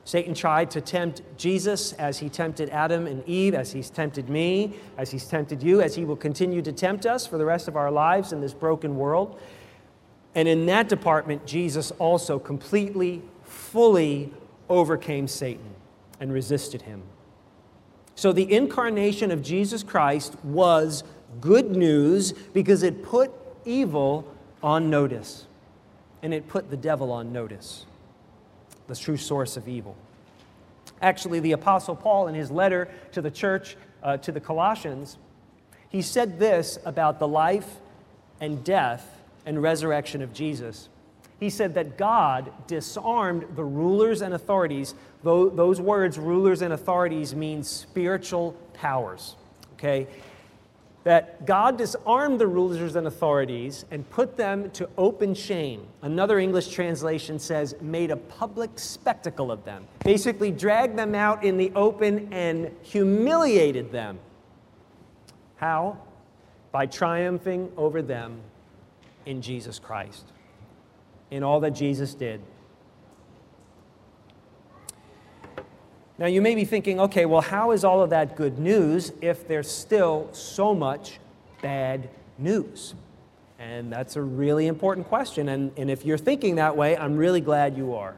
Satan 0.04 0.34
tried 0.34 0.70
to 0.72 0.80
tempt 0.80 1.22
Jesus 1.36 1.92
as 1.92 2.18
he 2.18 2.28
tempted 2.28 2.70
Adam 2.70 3.06
and 3.06 3.26
Eve, 3.28 3.54
as 3.54 3.70
he's 3.70 3.90
tempted 3.90 4.28
me, 4.28 4.74
as 4.96 5.10
he's 5.10 5.26
tempted 5.26 5.62
you, 5.62 5.80
as 5.80 5.94
he 5.94 6.04
will 6.04 6.16
continue 6.16 6.62
to 6.62 6.72
tempt 6.72 7.06
us 7.06 7.26
for 7.26 7.38
the 7.38 7.44
rest 7.44 7.68
of 7.68 7.76
our 7.76 7.90
lives 7.90 8.32
in 8.32 8.40
this 8.40 8.54
broken 8.54 8.96
world. 8.96 9.38
And 10.34 10.48
in 10.48 10.66
that 10.66 10.88
department, 10.88 11.46
Jesus 11.46 11.90
also 11.92 12.38
completely, 12.38 13.22
fully 13.44 14.32
overcame 14.68 15.28
Satan 15.28 15.74
and 16.18 16.32
resisted 16.32 16.82
him. 16.82 17.02
So 18.14 18.32
the 18.32 18.52
incarnation 18.52 19.30
of 19.30 19.42
Jesus 19.42 19.82
Christ 19.82 20.36
was 20.44 21.04
good 21.40 21.70
news 21.70 22.32
because 22.32 22.82
it 22.82 23.02
put 23.02 23.32
evil 23.64 24.26
on 24.62 24.90
notice 24.90 25.46
and 26.22 26.34
it 26.34 26.48
put 26.48 26.70
the 26.70 26.76
devil 26.76 27.12
on 27.12 27.32
notice 27.32 27.86
the 28.88 28.96
true 28.96 29.16
source 29.16 29.56
of 29.56 29.68
evil. 29.68 29.96
Actually, 31.00 31.40
the 31.40 31.52
Apostle 31.52 31.94
Paul, 31.94 32.26
in 32.28 32.34
his 32.34 32.50
letter 32.50 32.88
to 33.12 33.22
the 33.22 33.30
church, 33.30 33.76
uh, 34.02 34.16
to 34.18 34.32
the 34.32 34.40
Colossians, 34.40 35.16
he 35.88 36.02
said 36.02 36.38
this 36.38 36.78
about 36.84 37.18
the 37.18 37.28
life 37.28 37.76
and 38.40 38.62
death 38.64 39.20
and 39.46 39.62
resurrection 39.62 40.22
of 40.22 40.32
Jesus. 40.32 40.88
He 41.40 41.50
said 41.50 41.74
that 41.74 41.98
God 41.98 42.52
disarmed 42.66 43.46
the 43.56 43.64
rulers 43.64 44.22
and 44.22 44.34
authorities. 44.34 44.94
Those 45.24 45.80
words, 45.80 46.18
rulers 46.18 46.62
and 46.62 46.72
authorities, 46.72 47.34
mean 47.34 47.62
spiritual 47.62 48.52
powers. 48.74 49.36
Okay? 49.74 50.06
that 51.02 51.46
God 51.46 51.78
disarmed 51.78 52.38
the 52.38 52.46
rulers 52.46 52.94
and 52.94 53.06
authorities 53.06 53.86
and 53.90 54.08
put 54.10 54.36
them 54.36 54.70
to 54.72 54.88
open 54.98 55.34
shame. 55.34 55.86
Another 56.02 56.38
English 56.38 56.68
translation 56.68 57.38
says, 57.38 57.74
made 57.80 58.10
a 58.10 58.16
public 58.16 58.78
spectacle 58.78 59.50
of 59.50 59.64
them. 59.64 59.86
Basically, 60.04 60.50
dragged 60.50 60.98
them 60.98 61.14
out 61.14 61.42
in 61.42 61.56
the 61.56 61.72
open 61.74 62.30
and 62.32 62.70
humiliated 62.82 63.90
them. 63.90 64.18
How? 65.56 65.98
By 66.70 66.86
triumphing 66.86 67.72
over 67.76 68.02
them 68.02 68.40
in 69.24 69.40
Jesus 69.40 69.78
Christ, 69.78 70.26
in 71.30 71.42
all 71.42 71.60
that 71.60 71.70
Jesus 71.70 72.14
did. 72.14 72.40
Now, 76.18 76.26
you 76.26 76.42
may 76.42 76.54
be 76.54 76.64
thinking, 76.64 77.00
okay, 77.00 77.24
well, 77.24 77.40
how 77.40 77.70
is 77.70 77.82
all 77.82 78.02
of 78.02 78.10
that 78.10 78.36
good 78.36 78.58
news 78.58 79.12
if 79.22 79.48
there's 79.48 79.70
still 79.70 80.28
so 80.32 80.74
much 80.74 81.18
bad 81.62 82.10
news? 82.36 82.94
And 83.58 83.90
that's 83.90 84.16
a 84.16 84.22
really 84.22 84.66
important 84.66 85.08
question. 85.08 85.48
And, 85.48 85.72
and 85.78 85.90
if 85.90 86.04
you're 86.04 86.18
thinking 86.18 86.56
that 86.56 86.76
way, 86.76 86.96
I'm 86.96 87.16
really 87.16 87.40
glad 87.40 87.76
you 87.76 87.94
are. 87.94 88.16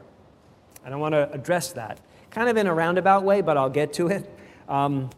And 0.83 0.93
I 0.93 0.97
want 0.97 1.13
to 1.13 1.31
address 1.31 1.71
that 1.73 1.99
kind 2.33 2.49
of 2.49 2.57
in 2.57 2.65
a 2.65 2.73
roundabout 2.73 3.23
way, 3.23 3.41
but 3.41 3.57
I'll 3.57 3.69
get 3.69 3.93
to 3.93 4.07
it. 4.07 4.29
Um, 4.67 5.11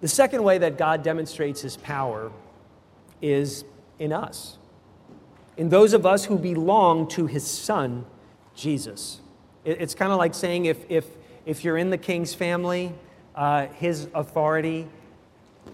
the 0.00 0.08
second 0.08 0.42
way 0.42 0.58
that 0.58 0.76
God 0.76 1.02
demonstrates 1.02 1.60
his 1.60 1.76
power 1.76 2.32
is 3.22 3.64
in 3.98 4.12
us, 4.12 4.57
in 5.58 5.68
those 5.68 5.92
of 5.92 6.06
us 6.06 6.24
who 6.24 6.38
belong 6.38 7.08
to 7.08 7.26
his 7.26 7.44
son, 7.44 8.06
Jesus. 8.54 9.20
It's 9.64 9.94
kind 9.94 10.12
of 10.12 10.18
like 10.18 10.34
saying 10.34 10.64
if, 10.64 10.78
if, 10.88 11.04
if 11.44 11.64
you're 11.64 11.76
in 11.76 11.90
the 11.90 11.98
king's 11.98 12.32
family, 12.32 12.94
uh, 13.34 13.66
his 13.66 14.08
authority 14.14 14.88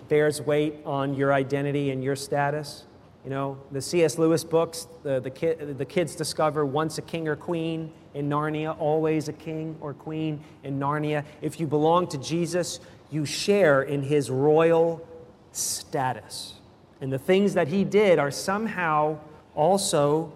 bears 0.09 0.41
weight 0.41 0.75
on 0.85 1.15
your 1.15 1.33
identity 1.33 1.91
and 1.91 2.03
your 2.03 2.17
status. 2.17 2.85
You 3.25 3.31
know, 3.31 3.59
the 3.73 3.81
C.S. 3.81 4.19
Lewis 4.19 4.43
books, 4.43 4.87
the, 5.03 5.21
the, 5.21 5.31
kid, 5.31 5.79
the 5.79 5.85
kids 5.85 6.17
discover 6.17 6.65
once 6.65 6.99
a 6.99 7.03
king 7.03 7.29
or 7.29 7.37
queen 7.37 7.93
in 8.15 8.29
Narnia, 8.29 8.77
always 8.79 9.29
a 9.29 9.33
king 9.33 9.77
or 9.81 9.93
queen 9.93 10.43
in 10.63 10.79
Narnia. 10.79 11.25
If 11.43 11.61
you 11.61 11.67
belong 11.67 12.07
to 12.09 12.19
Jesus, 12.19 12.81
you 13.11 13.27
share 13.27 13.83
in 13.83 14.03
his 14.03 14.31
royal 14.31 15.07
status. 15.53 16.55
And 17.01 17.13
the 17.13 17.19
things 17.19 17.55
that 17.55 17.69
he 17.69 17.85
did 17.85 18.19
are 18.19 18.31
somehow 18.31 19.19
also 19.55 20.33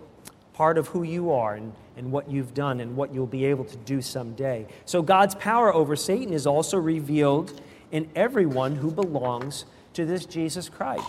part 0.53 0.79
of 0.79 0.89
who 0.89 1.03
you 1.03 1.31
are 1.31 1.55
and, 1.55 1.73
and 1.97 2.11
what 2.11 2.31
you've 2.31 2.55
done 2.55 2.81
and 2.81 2.97
what 2.97 3.15
you'll 3.15 3.27
be 3.27 3.45
able 3.45 3.65
to 3.65 3.77
do 3.79 4.03
someday. 4.03 4.67
So 4.87 5.03
God's 5.03 5.35
power 5.37 5.73
over 5.73 5.95
Satan 5.95 6.33
is 6.33 6.47
also 6.47 6.79
revealed 6.79 7.61
in 7.93 8.09
everyone 8.17 8.77
who 8.77 8.91
belongs 8.91 9.65
to 9.95 10.05
this 10.05 10.27
Jesus 10.27 10.69
Christ. 10.69 11.07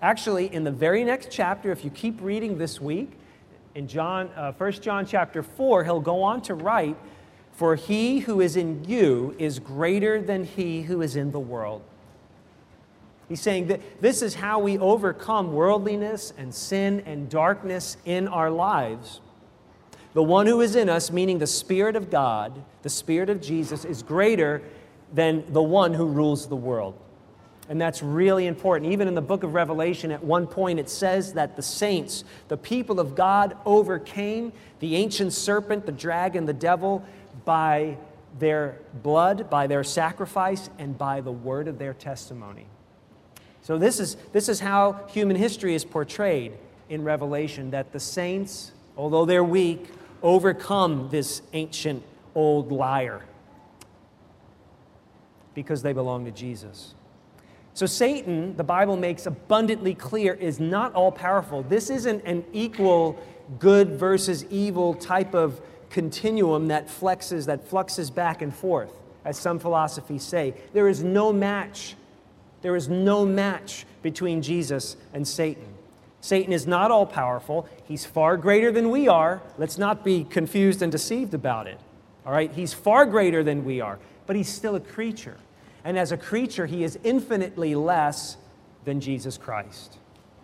Actually, 0.00 0.52
in 0.52 0.64
the 0.64 0.70
very 0.70 1.04
next 1.04 1.30
chapter, 1.30 1.72
if 1.72 1.84
you 1.84 1.90
keep 1.90 2.20
reading 2.20 2.58
this 2.58 2.80
week, 2.80 3.10
in 3.74 3.86
John, 3.86 4.28
uh, 4.34 4.52
1 4.52 4.72
John 4.72 5.06
chapter 5.06 5.42
4, 5.42 5.84
he'll 5.84 6.00
go 6.00 6.22
on 6.22 6.40
to 6.42 6.54
write, 6.54 6.96
For 7.52 7.76
he 7.76 8.20
who 8.20 8.40
is 8.40 8.56
in 8.56 8.84
you 8.84 9.34
is 9.38 9.58
greater 9.58 10.20
than 10.20 10.44
he 10.44 10.82
who 10.82 11.02
is 11.02 11.16
in 11.16 11.32
the 11.32 11.40
world. 11.40 11.82
He's 13.28 13.40
saying 13.40 13.66
that 13.68 14.00
this 14.00 14.22
is 14.22 14.34
how 14.34 14.58
we 14.58 14.78
overcome 14.78 15.52
worldliness 15.52 16.32
and 16.38 16.54
sin 16.54 17.02
and 17.04 17.28
darkness 17.28 17.98
in 18.06 18.26
our 18.26 18.50
lives. 18.50 19.20
The 20.14 20.22
one 20.22 20.46
who 20.46 20.62
is 20.62 20.74
in 20.74 20.88
us, 20.88 21.10
meaning 21.10 21.38
the 21.38 21.46
Spirit 21.46 21.94
of 21.94 22.10
God, 22.10 22.64
the 22.82 22.88
Spirit 22.88 23.28
of 23.28 23.42
Jesus, 23.42 23.84
is 23.84 24.02
greater 24.02 24.62
than 25.12 25.44
the 25.52 25.62
one 25.62 25.92
who 25.92 26.06
rules 26.06 26.48
the 26.48 26.56
world. 26.56 26.98
And 27.68 27.78
that's 27.78 28.02
really 28.02 28.46
important. 28.46 28.90
Even 28.90 29.08
in 29.08 29.14
the 29.14 29.20
book 29.20 29.42
of 29.42 29.52
Revelation, 29.52 30.10
at 30.10 30.24
one 30.24 30.46
point, 30.46 30.78
it 30.78 30.88
says 30.88 31.34
that 31.34 31.54
the 31.54 31.62
saints, 31.62 32.24
the 32.48 32.56
people 32.56 32.98
of 32.98 33.14
God, 33.14 33.58
overcame 33.66 34.52
the 34.80 34.96
ancient 34.96 35.34
serpent, 35.34 35.84
the 35.84 35.92
dragon, 35.92 36.46
the 36.46 36.54
devil, 36.54 37.04
by 37.44 37.98
their 38.38 38.78
blood, 39.02 39.50
by 39.50 39.66
their 39.66 39.84
sacrifice, 39.84 40.70
and 40.78 40.96
by 40.96 41.20
the 41.20 41.32
word 41.32 41.68
of 41.68 41.78
their 41.78 41.92
testimony. 41.92 42.66
So, 43.68 43.76
this 43.76 44.00
is, 44.00 44.16
this 44.32 44.48
is 44.48 44.60
how 44.60 44.98
human 45.08 45.36
history 45.36 45.74
is 45.74 45.84
portrayed 45.84 46.52
in 46.88 47.04
Revelation 47.04 47.70
that 47.72 47.92
the 47.92 48.00
saints, 48.00 48.72
although 48.96 49.26
they're 49.26 49.44
weak, 49.44 49.90
overcome 50.22 51.10
this 51.10 51.42
ancient 51.52 52.02
old 52.34 52.72
liar 52.72 53.20
because 55.52 55.82
they 55.82 55.92
belong 55.92 56.24
to 56.24 56.30
Jesus. 56.30 56.94
So, 57.74 57.84
Satan, 57.84 58.56
the 58.56 58.64
Bible 58.64 58.96
makes 58.96 59.26
abundantly 59.26 59.94
clear, 59.94 60.32
is 60.32 60.58
not 60.58 60.94
all 60.94 61.12
powerful. 61.12 61.62
This 61.62 61.90
isn't 61.90 62.24
an 62.24 62.46
equal 62.54 63.18
good 63.58 63.90
versus 63.90 64.46
evil 64.46 64.94
type 64.94 65.34
of 65.34 65.60
continuum 65.90 66.68
that 66.68 66.88
flexes, 66.88 67.44
that 67.44 67.68
fluxes 67.68 68.08
back 68.08 68.40
and 68.40 68.54
forth, 68.54 68.94
as 69.26 69.36
some 69.36 69.58
philosophies 69.58 70.22
say. 70.22 70.54
There 70.72 70.88
is 70.88 71.04
no 71.04 71.34
match. 71.34 71.96
There 72.62 72.76
is 72.76 72.88
no 72.88 73.24
match 73.24 73.86
between 74.02 74.42
Jesus 74.42 74.96
and 75.12 75.26
Satan. 75.26 75.74
Satan 76.20 76.52
is 76.52 76.66
not 76.66 76.90
all 76.90 77.06
powerful. 77.06 77.68
He's 77.84 78.04
far 78.04 78.36
greater 78.36 78.72
than 78.72 78.90
we 78.90 79.08
are. 79.08 79.40
Let's 79.56 79.78
not 79.78 80.04
be 80.04 80.24
confused 80.24 80.82
and 80.82 80.90
deceived 80.90 81.34
about 81.34 81.66
it. 81.66 81.78
All 82.26 82.32
right? 82.32 82.50
He's 82.52 82.72
far 82.72 83.06
greater 83.06 83.44
than 83.44 83.64
we 83.64 83.80
are, 83.80 83.98
but 84.26 84.34
he's 84.34 84.48
still 84.48 84.74
a 84.74 84.80
creature. 84.80 85.36
And 85.84 85.98
as 85.98 86.10
a 86.12 86.16
creature, 86.16 86.66
he 86.66 86.82
is 86.82 86.98
infinitely 87.04 87.74
less 87.74 88.36
than 88.84 89.00
Jesus 89.00 89.38
Christ. 89.38 89.98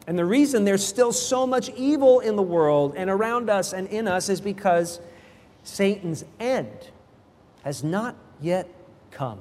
And 0.06 0.18
the 0.18 0.24
reason 0.24 0.64
there's 0.64 0.84
still 0.84 1.12
so 1.12 1.46
much 1.46 1.70
evil 1.70 2.20
in 2.20 2.36
the 2.36 2.42
world 2.42 2.94
and 2.96 3.10
around 3.10 3.50
us 3.50 3.72
and 3.72 3.88
in 3.88 4.06
us 4.06 4.28
is 4.28 4.40
because 4.40 5.00
Satan's 5.64 6.24
end 6.38 6.90
has 7.64 7.82
not 7.82 8.14
yet 8.40 8.68
come. 9.10 9.40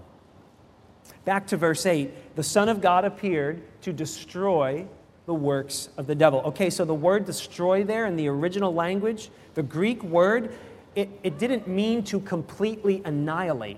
Back 1.25 1.47
to 1.47 1.57
verse 1.57 1.85
8 1.85 2.35
the 2.35 2.43
Son 2.43 2.69
of 2.69 2.81
God 2.81 3.05
appeared 3.05 3.61
to 3.81 3.93
destroy 3.93 4.85
the 5.25 5.33
works 5.33 5.89
of 5.97 6.07
the 6.07 6.15
devil. 6.15 6.41
Okay, 6.41 6.69
so 6.69 6.83
the 6.83 6.93
word 6.93 7.25
destroy 7.25 7.83
there 7.83 8.05
in 8.05 8.15
the 8.15 8.27
original 8.27 8.73
language, 8.73 9.29
the 9.53 9.63
Greek 9.63 10.03
word, 10.03 10.53
it, 10.95 11.09
it 11.23 11.39
didn't 11.39 11.67
mean 11.67 12.03
to 12.03 12.19
completely 12.19 13.01
annihilate. 13.05 13.77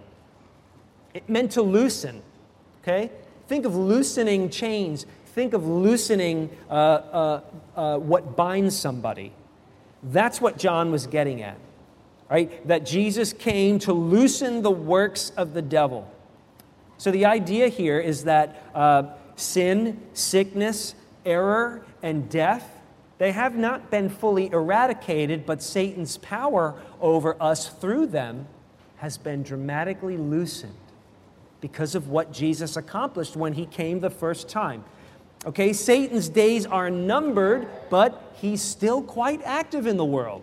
It 1.13 1.29
meant 1.29 1.51
to 1.51 1.61
loosen, 1.61 2.21
okay? 2.81 3.11
Think 3.47 3.65
of 3.65 3.75
loosening 3.75 4.49
chains. 4.49 5.05
Think 5.27 5.53
of 5.53 5.67
loosening 5.67 6.49
uh, 6.69 6.73
uh, 6.73 7.41
uh, 7.75 7.97
what 7.99 8.35
binds 8.35 8.75
somebody. 8.75 9.31
That's 10.03 10.41
what 10.41 10.57
John 10.57 10.91
was 10.91 11.07
getting 11.07 11.41
at, 11.41 11.57
right? 12.29 12.67
That 12.67 12.85
Jesus 12.85 13.33
came 13.33 13.79
to 13.79 13.93
loosen 13.93 14.61
the 14.61 14.71
works 14.71 15.31
of 15.37 15.53
the 15.53 15.61
devil. 15.61 16.11
So 16.97 17.11
the 17.11 17.25
idea 17.25 17.67
here 17.67 17.99
is 17.99 18.23
that 18.23 18.63
uh, 18.73 19.03
sin, 19.35 20.01
sickness, 20.13 20.95
error, 21.25 21.85
and 22.01 22.29
death, 22.29 22.71
they 23.17 23.31
have 23.31 23.55
not 23.55 23.91
been 23.91 24.09
fully 24.09 24.47
eradicated, 24.51 25.45
but 25.45 25.61
Satan's 25.61 26.17
power 26.17 26.75
over 26.99 27.41
us 27.41 27.69
through 27.69 28.07
them 28.07 28.47
has 28.97 29.17
been 29.17 29.43
dramatically 29.43 30.17
loosened 30.17 30.73
because 31.61 31.95
of 31.95 32.09
what 32.09 32.31
Jesus 32.31 32.77
accomplished 32.77 33.35
when 33.35 33.53
he 33.53 33.65
came 33.65 33.99
the 33.99 34.09
first 34.09 34.47
time. 34.47 34.83
Okay, 35.45 35.73
Satan's 35.73 36.27
days 36.27 36.65
are 36.65 36.89
numbered, 36.89 37.67
but 37.89 38.33
he's 38.35 38.61
still 38.61 39.01
quite 39.01 39.41
active 39.43 39.85
in 39.85 39.95
the 39.97 40.05
world. 40.05 40.41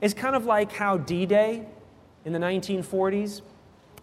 It's 0.00 0.14
kind 0.14 0.34
of 0.34 0.46
like 0.46 0.72
how 0.72 0.96
D 0.96 1.26
Day 1.26 1.66
in 2.24 2.32
the 2.32 2.38
1940s, 2.38 3.42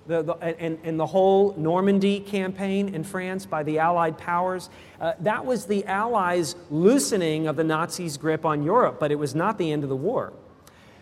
the, 0.08 0.24
the, 0.24 0.34
and, 0.36 0.80
and, 0.84 1.00
the 1.00 1.06
whole 1.06 1.54
Normandy 1.58 2.20
campaign 2.20 2.96
in 2.96 3.04
France 3.04 3.46
by 3.46 3.64
the 3.64 3.80
Allied 3.80 4.18
powers, 4.18 4.70
uh, 5.02 5.14
that 5.20 5.46
was 5.46 5.66
the 5.66 5.86
Allies' 5.86 6.56
loosening 6.72 7.48
of 7.48 7.56
the 7.56 7.64
Nazis' 7.64 8.18
grip 8.18 8.46
on 8.46 8.64
Europe, 8.64 9.00
but 9.00 9.12
it 9.12 9.20
was 9.20 9.36
not 9.36 9.58
the 9.58 9.72
end 9.72 9.84
of 9.84 9.90
the 9.90 9.96
war. 9.96 10.34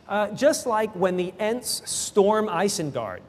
Uh, 0.08 0.30
just 0.32 0.66
like 0.66 0.92
when 0.96 1.18
the 1.18 1.34
Ents 1.40 1.82
storm 1.86 2.48
Isengard, 2.48 3.22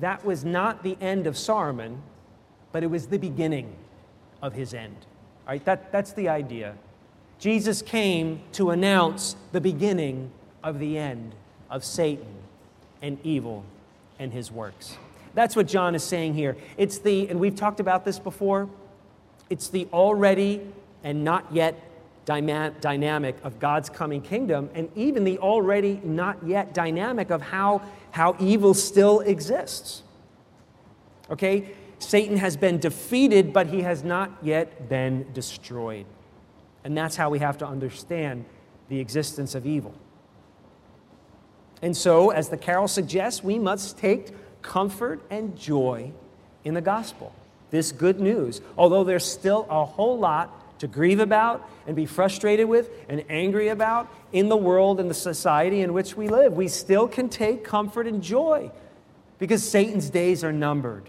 that 0.00 0.24
was 0.24 0.44
not 0.44 0.82
the 0.82 0.96
end 1.00 1.26
of 1.26 1.34
Saruman, 1.34 1.98
but 2.72 2.82
it 2.82 2.86
was 2.86 3.08
the 3.08 3.18
beginning 3.18 3.76
of 4.42 4.54
his 4.54 4.72
end. 4.72 4.96
All 5.46 5.52
right, 5.52 5.64
that, 5.64 5.92
that's 5.92 6.12
the 6.12 6.28
idea. 6.28 6.74
Jesus 7.38 7.82
came 7.82 8.40
to 8.52 8.70
announce 8.70 9.36
the 9.52 9.60
beginning 9.60 10.30
of 10.62 10.78
the 10.78 10.98
end 10.98 11.34
of 11.68 11.84
Satan 11.84 12.34
and 13.02 13.18
evil 13.24 13.64
and 14.20 14.32
his 14.32 14.52
works. 14.52 14.96
That's 15.34 15.56
what 15.56 15.66
John 15.66 15.96
is 15.96 16.04
saying 16.04 16.34
here. 16.34 16.56
It's 16.76 16.98
the, 16.98 17.28
and 17.28 17.40
we've 17.40 17.56
talked 17.56 17.80
about 17.80 18.04
this 18.04 18.20
before, 18.20 18.68
it's 19.48 19.68
the 19.68 19.88
already 19.92 20.60
and 21.02 21.24
not 21.24 21.46
yet 21.52 21.74
dynamic 22.24 23.36
of 23.42 23.58
God's 23.58 23.88
coming 23.88 24.22
kingdom, 24.22 24.70
and 24.74 24.88
even 24.94 25.24
the 25.24 25.38
already 25.38 26.00
not 26.04 26.36
yet 26.46 26.72
dynamic 26.74 27.30
of 27.30 27.42
how, 27.42 27.82
how 28.12 28.36
evil 28.38 28.74
still 28.74 29.20
exists. 29.20 30.02
Okay? 31.30 31.70
Satan 31.98 32.36
has 32.36 32.56
been 32.56 32.78
defeated, 32.78 33.52
but 33.52 33.66
he 33.66 33.82
has 33.82 34.04
not 34.04 34.30
yet 34.42 34.88
been 34.88 35.26
destroyed. 35.32 36.06
And 36.84 36.96
that's 36.96 37.16
how 37.16 37.30
we 37.30 37.40
have 37.40 37.58
to 37.58 37.66
understand 37.66 38.44
the 38.88 39.00
existence 39.00 39.54
of 39.54 39.66
evil. 39.66 39.94
And 41.82 41.96
so, 41.96 42.30
as 42.30 42.48
the 42.48 42.56
carol 42.56 42.88
suggests, 42.88 43.42
we 43.42 43.58
must 43.58 43.98
take 43.98 44.28
comfort 44.62 45.20
and 45.30 45.58
joy 45.58 46.12
in 46.64 46.74
the 46.74 46.80
gospel, 46.80 47.32
this 47.70 47.92
good 47.92 48.20
news. 48.20 48.60
Although 48.76 49.04
there's 49.04 49.24
still 49.24 49.66
a 49.70 49.84
whole 49.84 50.18
lot 50.18 50.78
to 50.80 50.86
grieve 50.86 51.20
about 51.20 51.68
and 51.86 51.94
be 51.94 52.06
frustrated 52.06 52.68
with 52.68 52.90
and 53.08 53.22
angry 53.28 53.68
about 53.68 54.08
in 54.32 54.48
the 54.48 54.56
world 54.56 54.98
and 54.98 55.10
the 55.10 55.14
society 55.14 55.82
in 55.82 55.92
which 55.92 56.16
we 56.16 56.28
live. 56.28 56.54
We 56.54 56.68
still 56.68 57.06
can 57.06 57.28
take 57.28 57.64
comfort 57.64 58.06
and 58.06 58.22
joy 58.22 58.70
because 59.38 59.62
Satan's 59.66 60.10
days 60.10 60.42
are 60.42 60.52
numbered. 60.52 61.08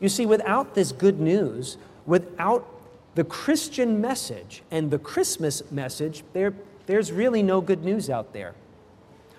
You 0.00 0.08
see, 0.08 0.26
without 0.26 0.74
this 0.74 0.92
good 0.92 1.20
news, 1.20 1.76
without 2.06 2.66
the 3.14 3.24
Christian 3.24 4.00
message 4.00 4.62
and 4.70 4.90
the 4.90 4.98
Christmas 4.98 5.62
message, 5.70 6.22
there, 6.32 6.54
there's 6.88 7.12
really 7.12 7.42
no 7.42 7.60
good 7.60 7.84
news 7.84 8.08
out 8.08 8.32
there. 8.32 8.54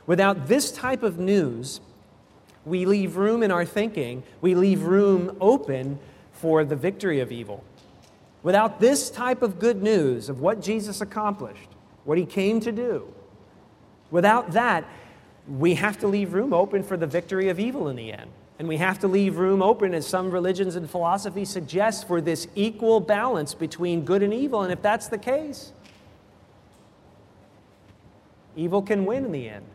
Without 0.06 0.48
this 0.48 0.72
type 0.72 1.02
of 1.04 1.18
news, 1.18 1.82
we 2.64 2.86
leave 2.86 3.18
room 3.18 3.42
in 3.42 3.50
our 3.52 3.66
thinking, 3.66 4.22
we 4.40 4.54
leave 4.54 4.84
room 4.84 5.36
open 5.42 6.00
for 6.32 6.64
the 6.64 6.76
victory 6.76 7.20
of 7.20 7.32
evil. 7.32 7.64
Without 8.44 8.80
this 8.80 9.10
type 9.10 9.42
of 9.42 9.60
good 9.60 9.82
news 9.82 10.30
of 10.30 10.40
what 10.40 10.62
Jesus 10.62 11.02
accomplished, 11.02 11.70
what 12.06 12.20
he 12.20 12.26
came 12.26 12.60
to 12.60 12.72
do, 12.72 13.12
without 14.12 14.52
that, 14.52 14.86
we 15.48 15.74
have 15.74 15.98
to 15.98 16.08
leave 16.08 16.34
room 16.34 16.54
open 16.54 16.84
for 16.84 16.98
the 16.98 17.08
victory 17.08 17.50
of 17.50 17.60
evil 17.60 17.90
in 17.90 17.96
the 17.96 18.14
end. 18.14 18.30
And 18.60 18.68
we 18.68 18.78
have 18.78 19.00
to 19.00 19.08
leave 19.08 19.38
room 19.38 19.64
open, 19.64 19.96
as 19.96 20.06
some 20.06 20.30
religions 20.30 20.76
and 20.76 20.88
philosophy 20.88 21.46
suggest, 21.46 22.08
for 22.08 22.22
this 22.22 22.48
equal 22.56 23.00
balance 23.00 23.56
between 23.56 24.06
good 24.06 24.22
and 24.22 24.34
evil. 24.34 24.62
And 24.62 24.72
if 24.72 24.82
that's 24.82 25.08
the 25.08 25.18
case, 25.18 25.72
evil 28.60 28.82
can 28.82 29.06
win 29.06 29.26
in 29.26 29.32
the 29.32 29.50
end. 29.50 29.66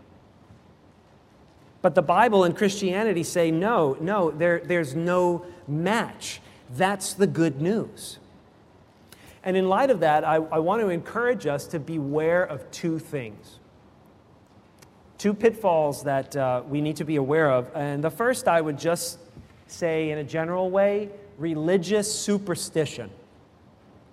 But 1.82 1.94
the 1.94 2.02
Bible 2.02 2.44
and 2.44 2.56
Christianity 2.56 3.22
say 3.22 3.50
no, 3.50 3.96
no, 4.00 4.30
there, 4.30 4.62
there's 4.64 4.94
no 4.94 5.44
match. 5.68 6.40
That's 6.70 7.12
the 7.12 7.26
good 7.26 7.60
news. 7.60 8.18
And 9.42 9.56
in 9.56 9.68
light 9.68 9.90
of 9.90 10.00
that, 10.00 10.24
I, 10.24 10.36
I 10.36 10.58
want 10.60 10.80
to 10.80 10.88
encourage 10.88 11.46
us 11.46 11.66
to 11.68 11.78
beware 11.78 12.44
of 12.44 12.70
two 12.70 12.98
things. 12.98 13.58
Two 15.18 15.34
pitfalls 15.34 16.02
that 16.04 16.34
uh, 16.34 16.62
we 16.66 16.80
need 16.80 16.96
to 16.96 17.04
be 17.04 17.16
aware 17.16 17.50
of. 17.50 17.70
And 17.74 18.02
the 18.02 18.10
first, 18.10 18.48
I 18.48 18.62
would 18.62 18.78
just 18.78 19.18
say 19.66 20.10
in 20.10 20.18
a 20.18 20.24
general 20.24 20.70
way, 20.70 21.10
religious 21.36 22.12
superstition. 22.12 23.10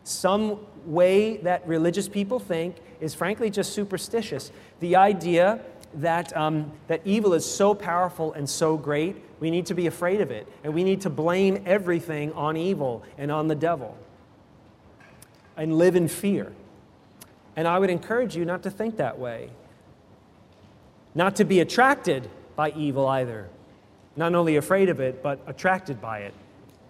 Some 0.03 0.60
way 0.86 1.38
that 1.38 1.65
religious 1.65 2.10
people 2.10 2.39
think 2.39 2.75
is 3.01 3.13
frankly 3.13 3.49
just 3.49 3.73
superstitious. 3.73 4.51
The 4.79 4.95
idea 4.95 5.59
that, 5.95 6.35
um, 6.37 6.71
that 6.87 7.01
evil 7.03 7.33
is 7.33 7.45
so 7.45 7.73
powerful 7.73 8.31
and 8.33 8.49
so 8.49 8.77
great, 8.77 9.17
we 9.39 9.51
need 9.51 9.65
to 9.65 9.73
be 9.73 9.87
afraid 9.87 10.21
of 10.21 10.31
it. 10.31 10.47
And 10.63 10.73
we 10.73 10.83
need 10.83 11.01
to 11.01 11.09
blame 11.09 11.63
everything 11.65 12.31
on 12.33 12.55
evil 12.55 13.03
and 13.17 13.31
on 13.31 13.47
the 13.47 13.55
devil 13.55 13.97
and 15.57 15.77
live 15.77 15.95
in 15.95 16.07
fear. 16.07 16.53
And 17.55 17.67
I 17.67 17.77
would 17.79 17.89
encourage 17.89 18.35
you 18.35 18.45
not 18.45 18.63
to 18.63 18.71
think 18.71 18.97
that 18.97 19.19
way. 19.19 19.49
Not 21.13 21.35
to 21.37 21.43
be 21.43 21.59
attracted 21.59 22.29
by 22.55 22.71
evil 22.71 23.07
either. 23.07 23.49
Not 24.15 24.33
only 24.33 24.55
afraid 24.55 24.89
of 24.89 24.99
it, 24.99 25.21
but 25.21 25.39
attracted 25.47 26.01
by 26.01 26.19
it. 26.19 26.33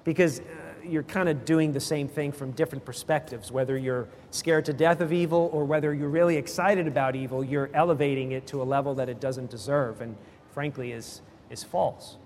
Because 0.03 0.39
uh, 0.39 0.43
you're 0.85 1.03
kind 1.03 1.29
of 1.29 1.45
doing 1.45 1.71
the 1.73 1.79
same 1.79 2.07
thing 2.07 2.31
from 2.31 2.51
different 2.51 2.85
perspectives. 2.85 3.51
Whether 3.51 3.77
you're 3.77 4.07
scared 4.31 4.65
to 4.65 4.73
death 4.73 5.01
of 5.01 5.13
evil 5.13 5.49
or 5.53 5.65
whether 5.65 5.93
you're 5.93 6.09
really 6.09 6.37
excited 6.37 6.87
about 6.87 7.15
evil, 7.15 7.43
you're 7.43 7.69
elevating 7.73 8.31
it 8.31 8.47
to 8.47 8.61
a 8.61 8.65
level 8.65 8.95
that 8.95 9.09
it 9.09 9.19
doesn't 9.19 9.49
deserve 9.49 10.01
and, 10.01 10.15
frankly, 10.51 10.91
is, 10.91 11.21
is 11.49 11.63
false. 11.63 12.17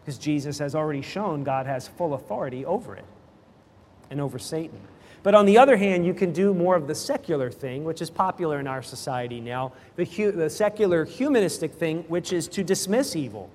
Because 0.00 0.18
Jesus 0.18 0.58
has 0.58 0.74
already 0.74 1.02
shown 1.02 1.44
God 1.44 1.66
has 1.66 1.88
full 1.88 2.14
authority 2.14 2.64
over 2.64 2.94
it 2.94 3.04
and 4.10 4.20
over 4.20 4.38
Satan. 4.38 4.80
But 5.22 5.34
on 5.34 5.46
the 5.46 5.56
other 5.56 5.76
hand, 5.76 6.04
you 6.04 6.12
can 6.12 6.32
do 6.32 6.52
more 6.52 6.76
of 6.76 6.86
the 6.86 6.94
secular 6.94 7.50
thing, 7.50 7.84
which 7.84 8.02
is 8.02 8.10
popular 8.10 8.60
in 8.60 8.66
our 8.66 8.82
society 8.82 9.40
now, 9.40 9.72
the, 9.96 10.04
hu- 10.04 10.32
the 10.32 10.50
secular 10.50 11.06
humanistic 11.06 11.72
thing, 11.72 12.04
which 12.08 12.32
is 12.32 12.46
to 12.48 12.62
dismiss 12.62 13.16
evil, 13.16 13.48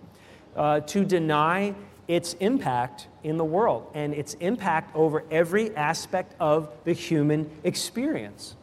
uh, 0.55 0.79
to 0.81 1.05
deny 1.05 1.75
its 2.09 2.33
impact 2.39 3.07
in 3.23 3.37
the 3.37 3.45
world 3.45 3.89
and 3.93 4.15
its 4.15 4.33
impact 4.35 4.93
over 4.95 5.23
every 5.29 5.73
aspect 5.75 6.33
of 6.39 6.67
the 6.83 6.91
human 6.91 7.49
experience. 7.63 8.55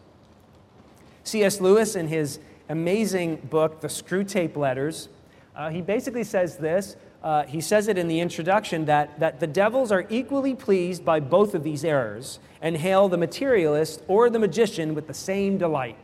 C.S. 1.22 1.60
Lewis, 1.60 1.94
in 1.94 2.08
his 2.08 2.40
amazing 2.68 3.36
book, 3.36 3.80
The 3.80 3.86
Screwtape 3.86 4.56
Letters, 4.56 5.08
uh, 5.54 5.70
he 5.70 5.80
basically 5.80 6.24
says 6.24 6.56
this. 6.56 6.96
Uh, 7.22 7.44
he 7.44 7.60
says 7.60 7.86
it 7.86 7.96
in 7.96 8.08
the 8.08 8.18
introduction 8.18 8.84
that, 8.86 9.18
that 9.20 9.38
the 9.38 9.46
devils 9.46 9.92
are 9.92 10.06
equally 10.10 10.54
pleased 10.54 11.04
by 11.04 11.20
both 11.20 11.54
of 11.54 11.62
these 11.62 11.84
errors 11.84 12.40
and 12.60 12.76
hail 12.76 13.08
the 13.08 13.16
materialist 13.16 14.02
or 14.08 14.28
the 14.28 14.40
magician 14.40 14.92
with 14.92 15.06
the 15.06 15.14
same 15.14 15.56
delight. 15.56 15.96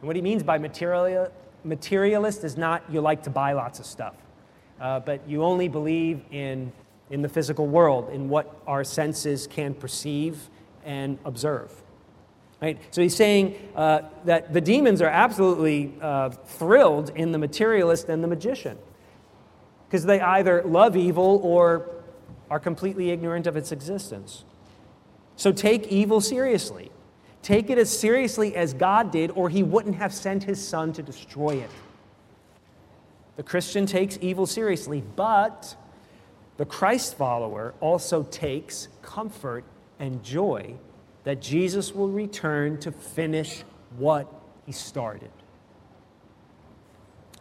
And 0.00 0.08
what 0.08 0.16
he 0.16 0.22
means 0.22 0.42
by 0.42 0.58
material, 0.58 1.32
materialist 1.62 2.42
is 2.42 2.56
not 2.56 2.82
you 2.90 3.00
like 3.00 3.22
to 3.22 3.30
buy 3.30 3.52
lots 3.52 3.78
of 3.78 3.86
stuff, 3.86 4.14
uh, 4.82 5.00
but 5.00 5.26
you 5.28 5.44
only 5.44 5.68
believe 5.68 6.20
in, 6.32 6.72
in 7.08 7.22
the 7.22 7.28
physical 7.28 7.68
world, 7.68 8.10
in 8.10 8.28
what 8.28 8.60
our 8.66 8.82
senses 8.82 9.46
can 9.46 9.72
perceive 9.72 10.50
and 10.84 11.18
observe. 11.24 11.72
Right? 12.60 12.78
So 12.90 13.00
he's 13.00 13.16
saying 13.16 13.56
uh, 13.76 14.02
that 14.24 14.52
the 14.52 14.60
demons 14.60 15.00
are 15.00 15.08
absolutely 15.08 15.94
uh, 16.00 16.30
thrilled 16.30 17.10
in 17.14 17.32
the 17.32 17.38
materialist 17.38 18.08
and 18.08 18.22
the 18.22 18.28
magician 18.28 18.76
because 19.86 20.04
they 20.04 20.20
either 20.20 20.62
love 20.62 20.96
evil 20.96 21.40
or 21.42 21.88
are 22.50 22.58
completely 22.58 23.10
ignorant 23.10 23.46
of 23.46 23.56
its 23.56 23.72
existence. 23.72 24.44
So 25.36 25.52
take 25.52 25.88
evil 25.88 26.20
seriously. 26.20 26.90
Take 27.42 27.70
it 27.70 27.78
as 27.78 27.96
seriously 27.96 28.54
as 28.56 28.74
God 28.74 29.10
did, 29.10 29.30
or 29.32 29.48
he 29.48 29.62
wouldn't 29.62 29.96
have 29.96 30.14
sent 30.14 30.44
his 30.44 30.66
son 30.66 30.92
to 30.94 31.02
destroy 31.02 31.56
it. 31.56 31.70
The 33.36 33.42
Christian 33.42 33.86
takes 33.86 34.18
evil 34.20 34.46
seriously, 34.46 35.02
but 35.16 35.74
the 36.56 36.66
Christ 36.66 37.16
follower 37.16 37.74
also 37.80 38.24
takes 38.24 38.88
comfort 39.00 39.64
and 39.98 40.22
joy 40.22 40.74
that 41.24 41.40
Jesus 41.40 41.94
will 41.94 42.08
return 42.08 42.78
to 42.80 42.92
finish 42.92 43.62
what 43.96 44.32
he 44.66 44.72
started. 44.72 45.30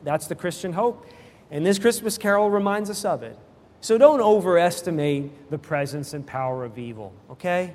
That's 0.04 0.27
the 0.27 0.36
Christian 0.36 0.73
hope. 0.73 1.06
And 1.49 1.65
this 1.65 1.80
Christmas 1.80 2.17
carol 2.17 2.49
reminds 2.49 2.89
us 2.89 3.04
of 3.04 3.23
it. 3.23 3.38
So 3.82 3.97
don't 3.97 4.21
overestimate 4.21 5.49
the 5.49 5.58
presence 5.58 6.13
and 6.13 6.25
power 6.25 6.63
of 6.63 6.77
evil, 6.77 7.13
okay? 7.32 7.73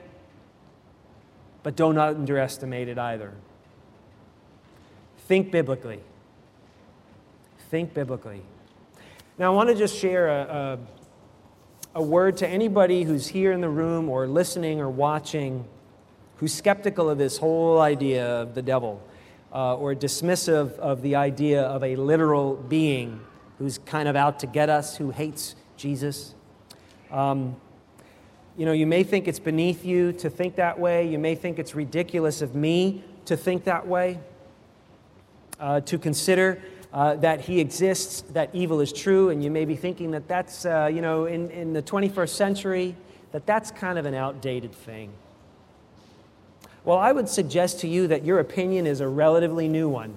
But 1.63 1.77
don't 1.77 1.99
underestimate 1.99 2.89
it 2.89 2.97
either. 2.97 3.35
Think 5.27 5.51
biblically. 5.51 6.01
Think 7.77 7.93
biblically. 7.93 8.41
Now, 9.37 9.53
I 9.53 9.55
want 9.55 9.69
to 9.69 9.75
just 9.75 9.95
share 9.99 10.29
a, 10.29 10.79
a, 11.95 11.99
a 12.01 12.03
word 12.03 12.39
to 12.39 12.49
anybody 12.49 13.03
who's 13.03 13.27
here 13.27 13.53
in 13.53 13.61
the 13.61 13.69
room 13.69 14.09
or 14.09 14.27
listening 14.27 14.81
or 14.81 14.89
watching 14.89 15.63
who's 16.39 16.55
skeptical 16.55 17.11
of 17.11 17.19
this 17.19 17.37
whole 17.37 17.83
idea 17.83 18.27
of 18.27 18.55
the 18.55 18.63
devil 18.63 19.03
uh, 19.53 19.77
or 19.77 19.95
dismissive 19.95 20.73
of 20.79 21.03
the 21.03 21.17
idea 21.17 21.65
of 21.65 21.85
a 21.85 21.97
literal 21.97 22.55
being 22.55 23.21
who's 23.59 23.77
kind 23.77 24.09
of 24.09 24.17
out 24.17 24.41
to 24.41 24.47
get 24.47 24.71
us, 24.71 24.97
who 24.97 25.11
hates 25.11 25.55
Jesus. 25.77 26.35
Um, 27.11 27.57
you 28.57 28.65
know, 28.65 28.73
you 28.73 28.87
may 28.87 29.03
think 29.03 29.29
it's 29.29 29.39
beneath 29.39 29.85
you 29.85 30.13
to 30.15 30.31
think 30.31 30.57
that 30.57 30.79
way. 30.79 31.07
You 31.07 31.19
may 31.19 31.35
think 31.35 31.59
it's 31.59 31.75
ridiculous 31.75 32.41
of 32.41 32.55
me 32.55 33.05
to 33.27 33.37
think 33.37 33.65
that 33.65 33.87
way, 33.87 34.19
uh, 35.61 35.81
to 35.83 35.99
consider 35.99 36.63
uh, 36.97 37.15
that 37.17 37.43
he 37.43 37.61
exists, 37.61 38.23
that 38.33 38.49
evil 38.55 38.81
is 38.81 38.91
true, 38.91 39.29
and 39.29 39.45
you 39.45 39.51
may 39.51 39.67
be 39.67 39.77
thinking 39.77 40.13
that 40.13 40.27
that's, 40.27 40.65
uh, 40.65 40.91
you 40.91 41.03
know, 41.03 41.27
in, 41.27 41.51
in 41.51 41.75
the 41.75 41.83
21st 41.83 42.31
century, 42.31 42.97
that 43.33 43.45
that's 43.45 43.71
kind 43.71 43.99
of 43.99 44.07
an 44.07 44.15
outdated 44.15 44.73
thing. 44.73 45.13
Well, 46.87 46.97
I 46.97 47.13
would 47.13 47.29
suggest 47.29 47.81
to 47.81 47.87
you 47.87 48.07
that 48.07 48.25
your 48.25 48.39
opinion 48.39 48.87
is 48.87 49.01
a 49.01 49.09
relatively 49.09 49.69
new 49.69 49.91
one 49.91 50.15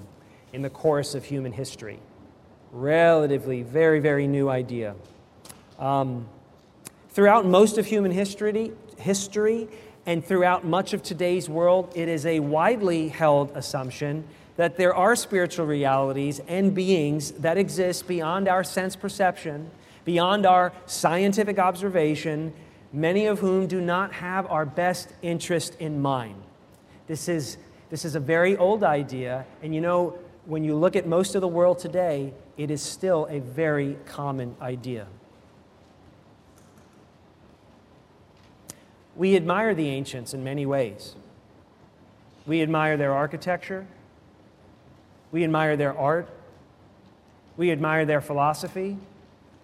in 0.54 0.62
the 0.62 0.70
course 0.70 1.16
of 1.16 1.26
human 1.26 1.52
history 1.52 2.00
relatively 2.72 3.64
very, 3.64 4.00
very 4.00 4.28
new 4.28 4.50
idea. 4.50 4.96
Um, 5.80 6.28
throughout 7.10 7.46
most 7.46 7.78
of 7.78 7.86
human 7.86 8.12
history, 8.12 8.72
history 8.98 9.68
and 10.06 10.24
throughout 10.24 10.66
much 10.66 10.94
of 10.94 11.04
today's 11.04 11.50
world, 11.50 11.92
it 11.96 12.08
is 12.08 12.26
a 12.26 12.40
widely 12.40 13.10
held 13.10 13.52
assumption 13.52 14.24
that 14.60 14.76
there 14.76 14.94
are 14.94 15.16
spiritual 15.16 15.66
realities 15.66 16.42
and 16.50 16.76
beings 16.76 17.32
that 17.32 17.58
exist 17.58 18.06
beyond 18.10 18.46
our 18.46 18.62
sense 18.62 18.94
perception, 18.94 19.72
beyond 20.04 20.46
our 20.46 20.74
scientific 20.86 21.58
observation, 21.58 22.52
many 22.92 23.26
of 23.26 23.40
whom 23.40 23.68
do 23.68 23.80
not 23.80 24.12
have 24.12 24.46
our 24.52 24.66
best 24.66 25.14
interest 25.22 25.78
in 25.80 26.02
mind. 26.02 26.36
This 27.08 27.30
is, 27.30 27.56
this 27.90 28.04
is 28.04 28.16
a 28.16 28.20
very 28.20 28.58
old 28.58 28.84
idea, 28.84 29.46
and 29.64 29.74
you 29.74 29.80
know, 29.80 30.20
when 30.46 30.66
you 30.66 30.76
look 30.76 30.98
at 30.98 31.08
most 31.08 31.36
of 31.36 31.42
the 31.42 31.48
world 31.48 31.80
today, 31.80 32.34
it 32.58 32.70
is 32.70 32.82
still 32.82 33.28
a 33.30 33.40
very 33.40 33.96
common 34.08 34.58
idea. 34.62 35.08
We 39.16 39.38
admire 39.38 39.74
the 39.74 39.88
ancients 39.88 40.34
in 40.34 40.44
many 40.44 40.66
ways. 40.66 41.16
We 42.46 42.62
admire 42.62 42.98
their 42.98 43.14
architecture, 43.14 43.88
we 45.32 45.44
admire 45.44 45.78
their 45.78 45.98
art, 45.98 46.28
we 47.58 47.72
admire 47.72 48.06
their 48.06 48.22
philosophy. 48.22 48.98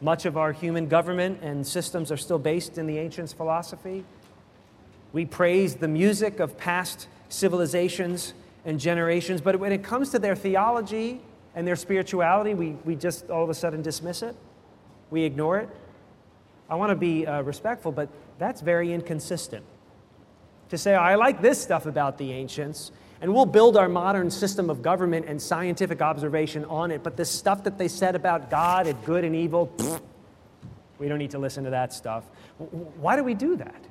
Much 0.02 0.26
of 0.26 0.38
our 0.38 0.52
human 0.52 0.88
government 0.88 1.40
and 1.42 1.66
systems 1.66 2.12
are 2.12 2.18
still 2.18 2.38
based 2.38 2.78
in 2.78 2.86
the 2.86 2.98
ancients' 2.98 3.32
philosophy. 3.32 4.04
We 5.14 5.26
praise 5.26 5.76
the 5.76 5.88
music 5.88 6.42
of 6.42 6.58
past 6.58 7.08
civilizations 7.30 8.34
and 8.66 8.80
generations, 8.80 9.40
but 9.40 9.58
when 9.60 9.72
it 9.72 9.84
comes 9.84 10.10
to 10.10 10.20
their 10.20 10.36
theology 10.36 11.22
and 11.56 11.66
their 11.66 11.78
spirituality, 11.78 12.54
we, 12.54 12.72
we 12.84 12.96
just 12.96 13.30
all 13.30 13.44
of 13.44 13.50
a 13.50 13.54
sudden 13.54 13.82
dismiss 13.82 14.22
it. 14.22 14.36
We 15.10 15.24
ignore 15.24 15.60
it. 15.60 15.70
I 16.70 16.76
want 16.76 16.90
to 16.90 16.96
be 16.96 17.26
uh, 17.26 17.42
respectful, 17.44 17.92
but 17.92 18.10
that's 18.40 18.60
very 18.60 18.92
inconsistent. 18.92 19.64
To 20.70 20.78
say, 20.78 20.96
I 20.96 21.16
like 21.16 21.42
this 21.42 21.62
stuff 21.62 21.86
about 21.86 22.18
the 22.18 22.34
ancients, 22.34 22.92
and 23.22 23.34
we'll 23.34 23.46
build 23.46 23.78
our 23.78 23.90
modern 23.90 24.30
system 24.30 24.70
of 24.70 24.82
government 24.82 25.26
and 25.28 25.42
scientific 25.42 26.02
observation 26.02 26.66
on 26.66 26.92
it, 26.92 27.04
but 27.04 27.18
the 27.18 27.26
stuff 27.26 27.64
that 27.64 27.78
they 27.78 27.88
said 27.88 28.16
about 28.16 28.50
God 28.50 28.88
and 28.88 29.04
good 29.06 29.24
and 29.24 29.36
evil, 29.36 29.68
pfft, 29.78 30.02
we 31.00 31.08
don't 31.08 31.20
need 31.20 31.32
to 31.32 31.40
listen 31.40 31.64
to 31.66 31.70
that 31.72 31.94
stuff. 31.94 32.24
Why 32.58 33.16
do 33.16 33.24
we 33.24 33.34
do 33.34 33.56
that? 33.58 33.84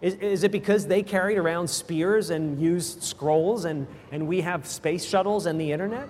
Is, 0.00 0.14
is 0.14 0.44
it 0.44 0.52
because 0.52 0.86
they 0.86 1.02
carried 1.02 1.36
around 1.36 1.68
spears 1.68 2.30
and 2.30 2.60
used 2.60 3.02
scrolls 3.02 3.66
and, 3.66 3.86
and 4.10 4.26
we 4.26 4.40
have 4.40 4.66
space 4.66 5.04
shuttles 5.04 5.46
and 5.46 5.60
the 5.60 5.72
internet? 5.72 6.08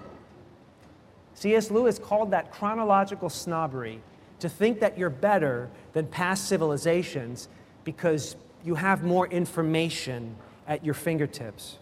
C.S. 1.35 1.71
Lewis 1.71 1.99
called 1.99 2.31
that 2.31 2.53
chronological 2.53 3.29
snobbery 3.29 4.01
to 4.39 4.49
think 4.49 4.81
that 4.81 4.97
you're 4.97 5.11
better 5.11 5.69
than 5.93 6.07
past 6.07 6.49
civilizations 6.49 7.49
because 7.85 8.37
you 8.65 8.75
have 8.75 9.03
more 9.03 9.27
information 9.27 10.37
at 10.69 10.85
your 10.85 10.95
fingertips. 10.95 11.79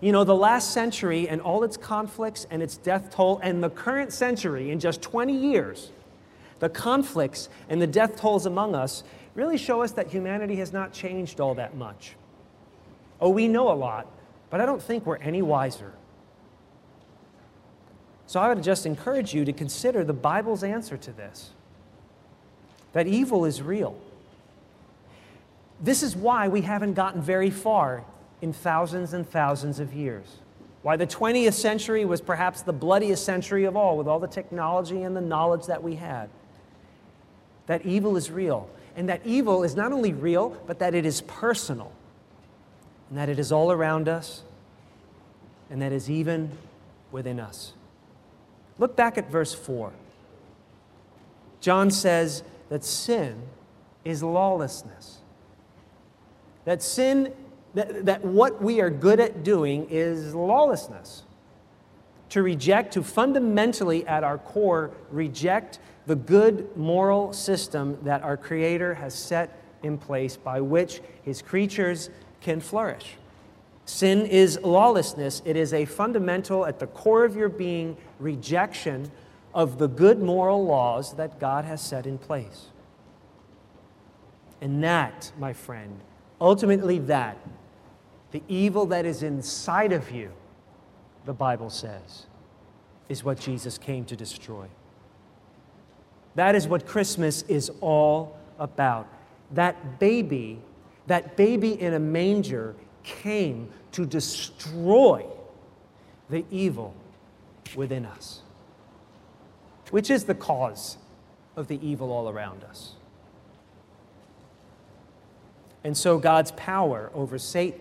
You 0.00 0.12
know, 0.12 0.22
the 0.24 0.34
last 0.34 0.72
century 0.72 1.28
and 1.28 1.40
all 1.40 1.64
its 1.64 1.76
conflicts 1.76 2.46
and 2.50 2.62
its 2.62 2.76
death 2.76 3.10
toll, 3.10 3.40
and 3.42 3.62
the 3.62 3.70
current 3.70 4.12
century 4.12 4.70
in 4.70 4.78
just 4.78 5.02
20 5.02 5.36
years, 5.36 5.90
the 6.60 6.68
conflicts 6.68 7.48
and 7.68 7.82
the 7.82 7.86
death 7.86 8.16
tolls 8.16 8.46
among 8.46 8.74
us 8.74 9.02
really 9.34 9.58
show 9.58 9.82
us 9.82 9.92
that 9.92 10.08
humanity 10.08 10.56
has 10.56 10.72
not 10.72 10.92
changed 10.92 11.40
all 11.40 11.54
that 11.54 11.76
much. 11.76 12.14
Oh, 13.20 13.30
we 13.30 13.48
know 13.48 13.70
a 13.70 13.74
lot, 13.74 14.06
but 14.50 14.60
I 14.60 14.66
don't 14.66 14.82
think 14.82 15.04
we're 15.04 15.16
any 15.16 15.42
wiser. 15.42 15.92
So 18.26 18.40
I 18.40 18.52
would 18.52 18.62
just 18.62 18.86
encourage 18.86 19.34
you 19.34 19.44
to 19.44 19.52
consider 19.52 20.04
the 20.04 20.12
Bible's 20.12 20.62
answer 20.62 20.96
to 20.96 21.12
this 21.12 21.50
that 22.92 23.06
evil 23.06 23.44
is 23.44 23.62
real. 23.62 23.96
This 25.80 26.02
is 26.02 26.16
why 26.16 26.48
we 26.48 26.62
haven't 26.62 26.94
gotten 26.94 27.20
very 27.20 27.50
far 27.50 28.04
in 28.40 28.52
thousands 28.52 29.12
and 29.12 29.28
thousands 29.28 29.80
of 29.80 29.92
years. 29.92 30.38
Why 30.82 30.96
the 30.96 31.06
20th 31.06 31.54
century 31.54 32.04
was 32.04 32.20
perhaps 32.20 32.62
the 32.62 32.72
bloodiest 32.72 33.24
century 33.24 33.64
of 33.64 33.76
all, 33.76 33.96
with 33.96 34.06
all 34.06 34.20
the 34.20 34.28
technology 34.28 35.02
and 35.02 35.16
the 35.16 35.20
knowledge 35.20 35.66
that 35.66 35.82
we 35.82 35.96
had. 35.96 36.30
That 37.66 37.84
evil 37.84 38.16
is 38.16 38.30
real. 38.30 38.70
And 38.96 39.08
that 39.08 39.20
evil 39.24 39.62
is 39.62 39.76
not 39.76 39.92
only 39.92 40.12
real, 40.12 40.56
but 40.66 40.78
that 40.78 40.94
it 40.94 41.04
is 41.04 41.20
personal. 41.22 41.92
And 43.10 43.18
that 43.18 43.28
it 43.28 43.38
is 43.38 43.52
all 43.52 43.70
around 43.70 44.08
us. 44.08 44.42
And 45.70 45.82
that 45.82 45.92
is 45.92 46.10
even 46.10 46.50
within 47.12 47.38
us. 47.38 47.74
Look 48.78 48.96
back 48.96 49.18
at 49.18 49.30
verse 49.30 49.54
4. 49.54 49.92
John 51.60 51.90
says 51.90 52.42
that 52.68 52.84
sin 52.84 53.42
is 54.04 54.22
lawlessness. 54.22 55.18
That 56.64 56.82
sin, 56.82 57.32
that, 57.74 58.06
that 58.06 58.24
what 58.24 58.62
we 58.62 58.80
are 58.80 58.90
good 58.90 59.20
at 59.20 59.44
doing 59.44 59.86
is 59.90 60.34
lawlessness. 60.34 61.22
To 62.30 62.42
reject, 62.42 62.92
to 62.94 63.02
fundamentally 63.02 64.06
at 64.06 64.24
our 64.24 64.38
core 64.38 64.90
reject 65.10 65.78
the 66.06 66.16
good 66.16 66.76
moral 66.76 67.32
system 67.32 67.98
that 68.02 68.22
our 68.22 68.36
Creator 68.36 68.94
has 68.94 69.14
set 69.14 69.62
in 69.82 69.98
place 69.98 70.36
by 70.36 70.60
which 70.60 71.00
His 71.22 71.42
creatures 71.42 72.10
can 72.40 72.60
flourish. 72.60 73.16
Sin 73.84 74.26
is 74.26 74.58
lawlessness. 74.62 75.40
It 75.44 75.56
is 75.56 75.72
a 75.72 75.84
fundamental, 75.86 76.66
at 76.66 76.78
the 76.78 76.86
core 76.88 77.24
of 77.24 77.36
your 77.36 77.48
being, 77.48 77.96
rejection 78.18 79.10
of 79.54 79.78
the 79.78 79.88
good 79.88 80.20
moral 80.20 80.64
laws 80.64 81.14
that 81.14 81.40
God 81.40 81.64
has 81.64 81.80
set 81.80 82.06
in 82.06 82.18
place. 82.18 82.66
And 84.60 84.84
that, 84.84 85.32
my 85.38 85.52
friend, 85.52 86.00
ultimately 86.40 86.98
that, 87.00 87.38
the 88.30 88.42
evil 88.48 88.86
that 88.86 89.06
is 89.06 89.22
inside 89.22 89.92
of 89.92 90.10
you, 90.10 90.30
the 91.24 91.32
Bible 91.32 91.70
says, 91.70 92.26
is 93.08 93.24
what 93.24 93.38
Jesus 93.38 93.78
came 93.78 94.04
to 94.06 94.16
destroy. 94.16 94.66
That 96.34 96.54
is 96.54 96.68
what 96.68 96.86
Christmas 96.86 97.42
is 97.42 97.70
all 97.80 98.38
about. 98.58 99.08
That 99.52 99.98
baby, 99.98 100.60
that 101.06 101.36
baby 101.36 101.80
in 101.80 101.94
a 101.94 101.98
manger 101.98 102.74
came 103.02 103.70
to 103.92 104.04
destroy 104.04 105.24
the 106.28 106.44
evil 106.50 106.94
within 107.74 108.04
us, 108.04 108.42
which 109.90 110.10
is 110.10 110.24
the 110.24 110.34
cause 110.34 110.98
of 111.56 111.66
the 111.68 111.84
evil 111.86 112.12
all 112.12 112.28
around 112.28 112.62
us. 112.64 112.92
And 115.82 115.96
so 115.96 116.18
God's 116.18 116.52
power 116.52 117.10
over 117.14 117.38
Satan, 117.38 117.80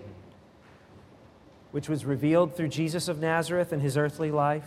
which 1.77 1.89
was 1.89 2.05
revealed 2.05 2.55
through 2.55 2.67
Jesus 2.67 3.07
of 3.07 3.19
Nazareth 3.19 3.71
and 3.71 3.83
his 3.83 3.97
earthly 3.97 4.31
life, 4.31 4.63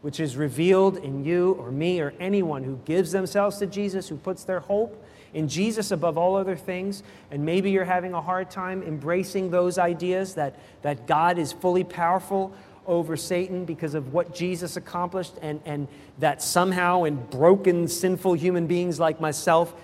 which 0.00 0.18
is 0.20 0.34
revealed 0.34 0.96
in 0.96 1.22
you 1.22 1.52
or 1.60 1.70
me 1.70 2.00
or 2.00 2.14
anyone 2.18 2.64
who 2.64 2.80
gives 2.86 3.12
themselves 3.12 3.58
to 3.58 3.66
Jesus, 3.66 4.08
who 4.08 4.16
puts 4.16 4.44
their 4.44 4.60
hope 4.60 5.04
in 5.34 5.48
Jesus 5.48 5.90
above 5.90 6.16
all 6.16 6.34
other 6.34 6.56
things, 6.56 7.02
and 7.30 7.44
maybe 7.44 7.70
you're 7.70 7.84
having 7.84 8.14
a 8.14 8.22
hard 8.22 8.50
time 8.50 8.82
embracing 8.84 9.50
those 9.50 9.76
ideas 9.76 10.32
that, 10.32 10.58
that 10.80 11.06
God 11.06 11.38
is 11.38 11.52
fully 11.52 11.84
powerful 11.84 12.54
over 12.86 13.14
Satan 13.14 13.66
because 13.66 13.92
of 13.92 14.14
what 14.14 14.34
Jesus 14.34 14.78
accomplished, 14.78 15.34
and, 15.42 15.60
and 15.66 15.88
that 16.20 16.40
somehow 16.40 17.04
in 17.04 17.16
broken, 17.26 17.86
sinful 17.86 18.32
human 18.32 18.66
beings 18.66 18.98
like 18.98 19.20
myself, 19.20 19.74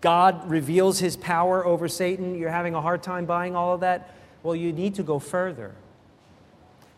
God 0.00 0.48
reveals 0.48 0.98
his 0.98 1.14
power 1.14 1.62
over 1.66 1.88
Satan. 1.88 2.38
You're 2.38 2.48
having 2.48 2.74
a 2.74 2.80
hard 2.80 3.02
time 3.02 3.26
buying 3.26 3.54
all 3.54 3.74
of 3.74 3.80
that? 3.80 4.14
Well, 4.42 4.56
you 4.56 4.72
need 4.72 4.94
to 4.96 5.02
go 5.02 5.18
further. 5.18 5.74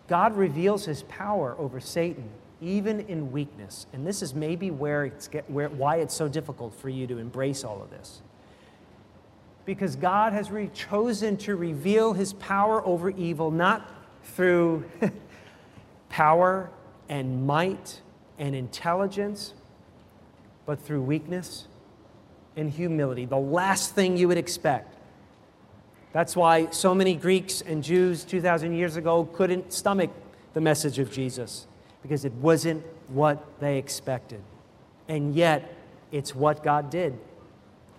God 0.08 0.36
reveals 0.36 0.84
his 0.84 1.02
power 1.04 1.56
over 1.58 1.80
Satan 1.80 2.28
even 2.64 3.00
in 3.00 3.30
weakness. 3.30 3.86
And 3.92 4.06
this 4.06 4.22
is 4.22 4.34
maybe 4.34 4.70
where 4.70 5.04
it's 5.04 5.28
get, 5.28 5.48
where, 5.50 5.68
why 5.68 5.96
it's 5.96 6.14
so 6.14 6.28
difficult 6.28 6.74
for 6.74 6.88
you 6.88 7.06
to 7.06 7.18
embrace 7.18 7.62
all 7.62 7.82
of 7.82 7.90
this. 7.90 8.22
Because 9.66 9.96
God 9.96 10.32
has 10.32 10.50
re- 10.50 10.70
chosen 10.74 11.36
to 11.38 11.56
reveal 11.56 12.12
his 12.12 12.32
power 12.34 12.84
over 12.86 13.10
evil 13.10 13.50
not 13.50 13.92
through 14.22 14.84
power 16.08 16.70
and 17.08 17.46
might 17.46 18.00
and 18.38 18.54
intelligence, 18.54 19.54
but 20.66 20.80
through 20.80 21.02
weakness 21.02 21.66
and 22.56 22.70
humility, 22.70 23.26
the 23.26 23.36
last 23.36 23.94
thing 23.94 24.16
you 24.16 24.28
would 24.28 24.38
expect. 24.38 24.93
That's 26.14 26.36
why 26.36 26.70
so 26.70 26.94
many 26.94 27.16
Greeks 27.16 27.60
and 27.60 27.82
Jews 27.82 28.24
2,000 28.24 28.72
years 28.72 28.94
ago 28.94 29.28
couldn't 29.32 29.72
stomach 29.72 30.10
the 30.54 30.60
message 30.60 31.00
of 31.00 31.10
Jesus, 31.10 31.66
because 32.02 32.24
it 32.24 32.32
wasn't 32.34 32.84
what 33.08 33.44
they 33.58 33.78
expected. 33.78 34.40
And 35.08 35.34
yet, 35.34 35.76
it's 36.12 36.32
what 36.32 36.62
God 36.62 36.88
did. 36.88 37.18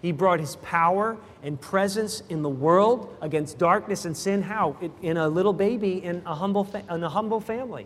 He 0.02 0.14
brought 0.14 0.40
his 0.40 0.56
power 0.58 1.18
and 1.44 1.60
presence 1.60 2.24
in 2.30 2.42
the 2.42 2.50
world 2.50 3.14
against 3.22 3.58
darkness 3.58 4.06
and 4.06 4.16
sin. 4.16 4.42
How? 4.42 4.78
In 5.02 5.18
a 5.18 5.28
little 5.28 5.52
baby 5.54 6.02
in 6.02 6.24
a 6.26 6.36
humble, 6.36 6.64
fa- 6.64 6.84
in 6.90 7.04
a 7.04 7.10
humble 7.10 7.42
family. 7.42 7.86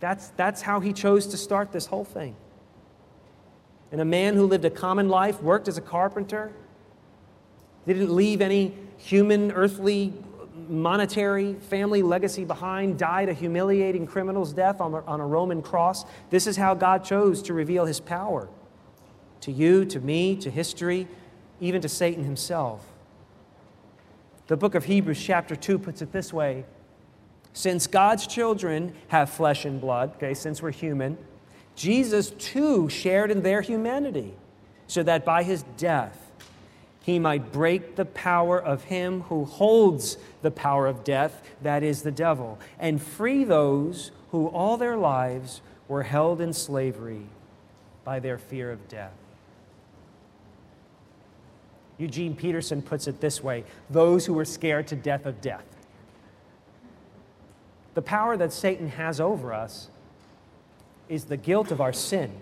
That's, 0.00 0.28
that's 0.36 0.60
how 0.60 0.80
he 0.80 0.92
chose 0.92 1.26
to 1.28 1.38
start 1.38 1.72
this 1.72 1.86
whole 1.86 2.04
thing 2.04 2.36
and 3.92 4.00
a 4.00 4.04
man 4.04 4.34
who 4.34 4.46
lived 4.46 4.64
a 4.64 4.70
common 4.70 5.08
life, 5.08 5.40
worked 5.42 5.68
as 5.68 5.78
a 5.78 5.80
carpenter, 5.80 6.52
didn't 7.94 8.14
leave 8.14 8.40
any 8.40 8.74
human, 8.98 9.52
earthly, 9.52 10.12
monetary 10.68 11.54
family 11.54 12.02
legacy 12.02 12.44
behind, 12.44 12.98
died 12.98 13.28
a 13.28 13.32
humiliating 13.32 14.06
criminal's 14.06 14.52
death 14.52 14.80
on 14.80 14.94
a, 14.94 15.04
on 15.04 15.20
a 15.20 15.26
Roman 15.26 15.62
cross. 15.62 16.04
This 16.30 16.46
is 16.46 16.56
how 16.56 16.74
God 16.74 17.04
chose 17.04 17.42
to 17.42 17.54
reveal 17.54 17.84
his 17.84 18.00
power 18.00 18.48
to 19.42 19.52
you, 19.52 19.84
to 19.84 20.00
me, 20.00 20.36
to 20.36 20.50
history, 20.50 21.06
even 21.60 21.80
to 21.82 21.88
Satan 21.88 22.24
himself. 22.24 22.84
The 24.48 24.56
book 24.56 24.74
of 24.74 24.84
Hebrews, 24.84 25.22
chapter 25.22 25.56
2, 25.56 25.78
puts 25.78 26.02
it 26.02 26.12
this 26.12 26.32
way 26.32 26.64
Since 27.52 27.86
God's 27.86 28.26
children 28.26 28.94
have 29.08 29.30
flesh 29.30 29.64
and 29.64 29.80
blood, 29.80 30.14
okay, 30.16 30.34
since 30.34 30.62
we're 30.62 30.72
human, 30.72 31.18
Jesus 31.74 32.30
too 32.30 32.88
shared 32.88 33.30
in 33.30 33.42
their 33.42 33.60
humanity, 33.60 34.34
so 34.86 35.02
that 35.02 35.24
by 35.24 35.42
his 35.42 35.62
death 35.76 36.25
he 37.06 37.20
might 37.20 37.52
break 37.52 37.94
the 37.94 38.04
power 38.04 38.60
of 38.60 38.82
him 38.82 39.20
who 39.28 39.44
holds 39.44 40.18
the 40.42 40.50
power 40.50 40.88
of 40.88 41.04
death, 41.04 41.40
that 41.62 41.84
is 41.84 42.02
the 42.02 42.10
devil, 42.10 42.58
and 42.80 43.00
free 43.00 43.44
those 43.44 44.10
who 44.32 44.48
all 44.48 44.76
their 44.76 44.96
lives 44.96 45.60
were 45.86 46.02
held 46.02 46.40
in 46.40 46.52
slavery 46.52 47.22
by 48.02 48.18
their 48.18 48.38
fear 48.38 48.72
of 48.72 48.88
death. 48.88 49.12
Eugene 51.96 52.34
Peterson 52.34 52.82
puts 52.82 53.06
it 53.06 53.20
this 53.20 53.40
way 53.40 53.62
those 53.88 54.26
who 54.26 54.34
were 54.34 54.44
scared 54.44 54.88
to 54.88 54.96
death 54.96 55.26
of 55.26 55.40
death. 55.40 55.64
The 57.94 58.02
power 58.02 58.36
that 58.36 58.52
Satan 58.52 58.88
has 58.88 59.20
over 59.20 59.52
us 59.52 59.86
is 61.08 61.26
the 61.26 61.36
guilt 61.36 61.70
of 61.70 61.80
our 61.80 61.92
sin. 61.92 62.32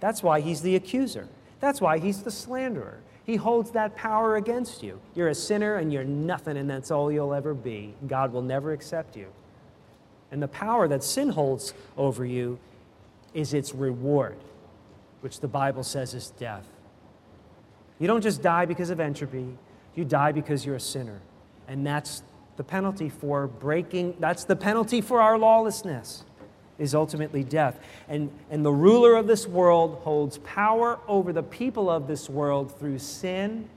That's 0.00 0.20
why 0.20 0.40
he's 0.40 0.62
the 0.62 0.74
accuser. 0.74 1.28
That's 1.60 1.80
why 1.80 2.00
he's 2.00 2.24
the 2.24 2.32
slanderer. 2.32 2.98
He 3.24 3.36
holds 3.36 3.70
that 3.70 3.96
power 3.96 4.36
against 4.36 4.82
you. 4.82 5.00
You're 5.14 5.28
a 5.28 5.34
sinner 5.34 5.76
and 5.76 5.92
you're 5.92 6.04
nothing, 6.04 6.56
and 6.56 6.68
that's 6.68 6.90
all 6.90 7.10
you'll 7.10 7.32
ever 7.32 7.54
be. 7.54 7.94
God 8.06 8.32
will 8.32 8.42
never 8.42 8.72
accept 8.72 9.16
you. 9.16 9.28
And 10.30 10.42
the 10.42 10.48
power 10.48 10.88
that 10.88 11.02
sin 11.02 11.30
holds 11.30 11.72
over 11.96 12.24
you 12.24 12.58
is 13.32 13.54
its 13.54 13.74
reward, 13.74 14.36
which 15.20 15.40
the 15.40 15.48
Bible 15.48 15.82
says 15.82 16.12
is 16.12 16.30
death. 16.32 16.66
You 17.98 18.06
don't 18.06 18.20
just 18.20 18.42
die 18.42 18.66
because 18.66 18.90
of 18.90 19.00
entropy, 19.00 19.56
you 19.94 20.04
die 20.04 20.32
because 20.32 20.66
you're 20.66 20.76
a 20.76 20.80
sinner. 20.80 21.20
And 21.66 21.86
that's 21.86 22.22
the 22.56 22.64
penalty 22.64 23.08
for 23.08 23.46
breaking, 23.46 24.16
that's 24.20 24.44
the 24.44 24.56
penalty 24.56 25.00
for 25.00 25.20
our 25.20 25.38
lawlessness 25.38 26.24
is 26.78 26.94
ultimately 26.94 27.44
death. 27.44 27.78
And, 28.08 28.30
and 28.50 28.64
the 28.64 28.72
ruler 28.72 29.14
of 29.14 29.26
this 29.26 29.46
world 29.46 30.00
holds 30.02 30.38
power 30.38 30.98
over 31.06 31.32
the 31.32 31.42
people 31.42 31.88
of 31.88 32.06
this 32.06 32.28
world 32.28 32.76
through 32.78 32.98
sin 32.98 33.68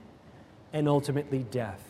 and 0.72 0.88
ultimately 0.88 1.44
death. 1.50 1.82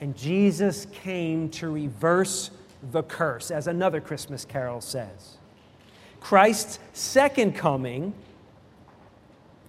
And 0.00 0.16
Jesus 0.16 0.86
came 0.86 1.48
to 1.50 1.70
reverse 1.70 2.50
the 2.92 3.02
curse, 3.02 3.50
as 3.50 3.66
another 3.66 4.00
Christmas 4.00 4.44
carol 4.44 4.80
says. 4.80 5.36
Christ's 6.20 6.78
second 6.92 7.54
coming 7.54 8.12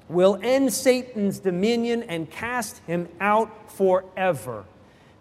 will 0.10 0.40
end 0.42 0.74
Satan's 0.74 1.40
dominion 1.40 2.04
and 2.04 2.30
cast 2.30 2.80
him 2.88 3.10
out 3.20 3.72
forever. 3.72 4.66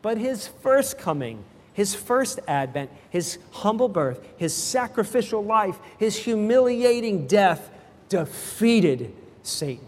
But 0.02 0.18
his 0.18 0.46
first 0.46 0.98
coming 0.98 1.44
his 1.76 1.94
first 1.94 2.40
advent, 2.48 2.90
his 3.10 3.36
humble 3.50 3.90
birth, 3.90 4.26
his 4.38 4.54
sacrificial 4.54 5.44
life, 5.44 5.78
his 5.98 6.16
humiliating 6.16 7.26
death 7.26 7.68
defeated 8.08 9.12
Satan 9.42 9.86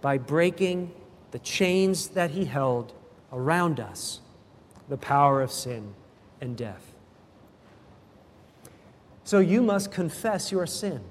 by 0.00 0.16
breaking 0.16 0.90
the 1.32 1.38
chains 1.40 2.08
that 2.08 2.30
he 2.30 2.46
held 2.46 2.94
around 3.30 3.78
us, 3.78 4.20
the 4.88 4.96
power 4.96 5.42
of 5.42 5.52
sin 5.52 5.92
and 6.40 6.56
death. 6.56 6.94
So 9.24 9.38
you 9.38 9.60
must 9.60 9.92
confess 9.92 10.50
your 10.50 10.66
sin. 10.66 11.02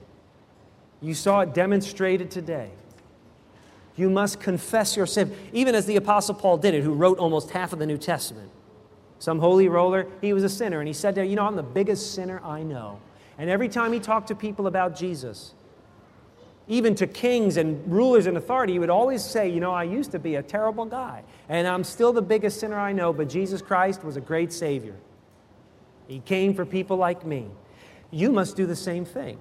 You 1.00 1.14
saw 1.14 1.42
it 1.42 1.54
demonstrated 1.54 2.32
today. 2.32 2.72
You 3.96 4.10
must 4.10 4.40
confess 4.40 4.98
your 4.98 5.06
sin, 5.06 5.32
even 5.54 5.76
as 5.76 5.86
the 5.86 5.98
Apostle 5.98 6.34
Paul 6.34 6.58
did 6.58 6.74
it, 6.74 6.82
who 6.82 6.94
wrote 6.94 7.20
almost 7.20 7.52
half 7.52 7.72
of 7.72 7.78
the 7.78 7.86
New 7.86 8.00
Testament 8.00 8.50
some 9.22 9.38
holy 9.38 9.70
roller. 9.70 10.08
He 10.20 10.34
was 10.34 10.44
a 10.44 10.50
sinner. 10.50 10.80
And 10.80 10.88
he 10.88 10.96
said 10.96 11.14
there, 11.14 11.24
You 11.24 11.36
know, 11.36 11.46
I'm 11.46 11.56
the 11.56 11.62
biggest 11.62 12.16
sinner 12.16 12.42
I 12.44 12.64
know. 12.64 13.00
And 13.38 13.52
every 13.52 13.70
time 13.70 13.94
he 13.94 14.00
talked 14.00 14.30
to 14.30 14.36
people 14.36 14.66
about 14.66 14.96
Jesus, 14.96 15.54
even 16.68 16.96
to 16.96 17.06
kings 17.06 17.58
and 17.58 17.90
rulers 17.92 18.26
and 18.26 18.36
authority, 18.36 18.74
he 18.74 18.80
would 18.80 18.90
always 18.90 19.24
say, 19.24 19.48
You 19.48 19.60
know, 19.60 19.72
I 19.72 19.84
used 19.84 20.10
to 20.14 20.20
be 20.20 20.36
a 20.36 20.42
terrible 20.42 20.86
guy, 20.86 21.22
and 21.50 21.68
I'm 21.68 21.84
still 21.84 22.12
the 22.12 22.22
biggest 22.24 22.60
sinner 22.60 22.80
I 22.80 22.94
know, 22.94 23.14
but 23.14 23.30
Jesus 23.30 23.62
Christ 23.62 24.04
was 24.04 24.18
a 24.18 24.22
great 24.22 24.52
Savior. 24.52 24.96
He 26.08 26.20
came 26.20 26.56
for 26.56 26.66
people 26.66 26.98
like 26.98 27.24
me. 27.24 27.46
You 28.10 28.32
must 28.32 28.56
do 28.58 28.66
the 28.66 28.76
same 28.76 29.06
thing. 29.06 29.38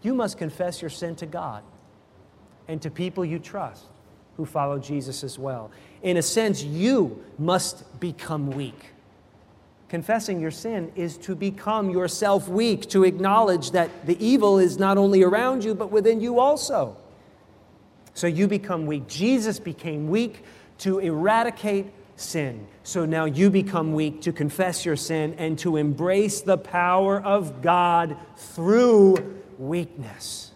You 0.00 0.14
must 0.14 0.38
confess 0.38 0.80
your 0.80 0.90
sin 0.90 1.16
to 1.16 1.26
God 1.26 1.62
and 2.66 2.80
to 2.80 2.90
people 2.90 3.26
you 3.26 3.38
trust 3.38 3.84
who 4.38 4.46
follow 4.46 4.78
Jesus 4.78 5.22
as 5.22 5.38
well. 5.38 5.70
In 6.02 6.16
a 6.16 6.22
sense, 6.22 6.62
you 6.64 7.22
must 7.38 8.00
become 8.00 8.50
weak. 8.50 8.92
Confessing 9.92 10.40
your 10.40 10.50
sin 10.50 10.90
is 10.96 11.18
to 11.18 11.34
become 11.34 11.90
yourself 11.90 12.48
weak, 12.48 12.88
to 12.88 13.04
acknowledge 13.04 13.72
that 13.72 14.06
the 14.06 14.16
evil 14.24 14.58
is 14.58 14.78
not 14.78 14.96
only 14.96 15.22
around 15.22 15.62
you, 15.62 15.74
but 15.74 15.90
within 15.90 16.18
you 16.18 16.40
also. 16.40 16.96
So 18.14 18.26
you 18.26 18.48
become 18.48 18.86
weak. 18.86 19.06
Jesus 19.06 19.60
became 19.60 20.08
weak 20.08 20.44
to 20.78 20.98
eradicate 20.98 21.92
sin. 22.16 22.66
So 22.84 23.04
now 23.04 23.26
you 23.26 23.50
become 23.50 23.92
weak 23.92 24.22
to 24.22 24.32
confess 24.32 24.86
your 24.86 24.96
sin 24.96 25.34
and 25.36 25.58
to 25.58 25.76
embrace 25.76 26.40
the 26.40 26.56
power 26.56 27.20
of 27.20 27.60
God 27.60 28.16
through 28.34 29.42
weakness. 29.58 30.52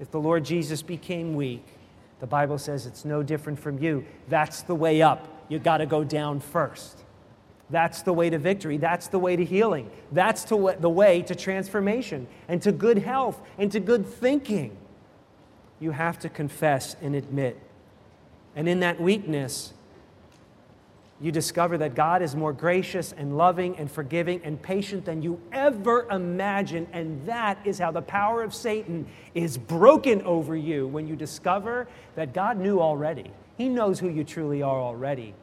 If 0.00 0.10
the 0.10 0.18
Lord 0.18 0.46
Jesus 0.46 0.80
became 0.80 1.34
weak, 1.34 1.66
the 2.20 2.26
Bible 2.26 2.56
says 2.56 2.86
it's 2.86 3.04
no 3.04 3.22
different 3.22 3.58
from 3.58 3.78
you. 3.82 4.06
That's 4.30 4.62
the 4.62 4.74
way 4.74 5.02
up. 5.02 5.28
You 5.50 5.58
got 5.58 5.78
to 5.78 5.86
go 5.86 6.04
down 6.04 6.40
first. 6.40 7.04
That's 7.70 8.02
the 8.02 8.12
way 8.12 8.30
to 8.30 8.38
victory. 8.38 8.76
That's 8.76 9.08
the 9.08 9.18
way 9.18 9.36
to 9.36 9.44
healing. 9.44 9.90
That's 10.12 10.44
to 10.44 10.74
the 10.78 10.90
way 10.90 11.22
to 11.22 11.34
transformation 11.34 12.26
and 12.48 12.60
to 12.62 12.72
good 12.72 12.98
health 12.98 13.40
and 13.58 13.70
to 13.72 13.80
good 13.80 14.06
thinking. 14.06 14.76
You 15.78 15.92
have 15.92 16.18
to 16.20 16.28
confess 16.28 16.96
and 17.00 17.14
admit. 17.14 17.58
And 18.56 18.68
in 18.68 18.80
that 18.80 19.00
weakness, 19.00 19.72
you 21.20 21.30
discover 21.30 21.78
that 21.78 21.94
God 21.94 22.22
is 22.22 22.34
more 22.34 22.52
gracious 22.52 23.12
and 23.12 23.36
loving 23.36 23.76
and 23.76 23.90
forgiving 23.90 24.40
and 24.42 24.60
patient 24.60 25.04
than 25.04 25.22
you 25.22 25.40
ever 25.52 26.06
imagined. 26.10 26.88
And 26.92 27.24
that 27.26 27.58
is 27.64 27.78
how 27.78 27.92
the 27.92 28.02
power 28.02 28.42
of 28.42 28.54
Satan 28.54 29.06
is 29.34 29.56
broken 29.56 30.22
over 30.22 30.56
you 30.56 30.88
when 30.88 31.06
you 31.06 31.14
discover 31.14 31.86
that 32.16 32.32
God 32.32 32.58
knew 32.58 32.80
already. 32.80 33.30
He 33.58 33.68
knows 33.68 34.00
who 34.00 34.08
you 34.08 34.24
truly 34.24 34.62
are 34.62 34.80
already 34.80 35.34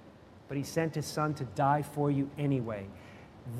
but 0.47 0.57
he 0.57 0.63
sent 0.63 0.95
his 0.95 1.05
son 1.05 1.33
to 1.36 1.43
die 1.43 1.81
for 1.81 2.10
you 2.12 2.29
anyway. 2.38 2.86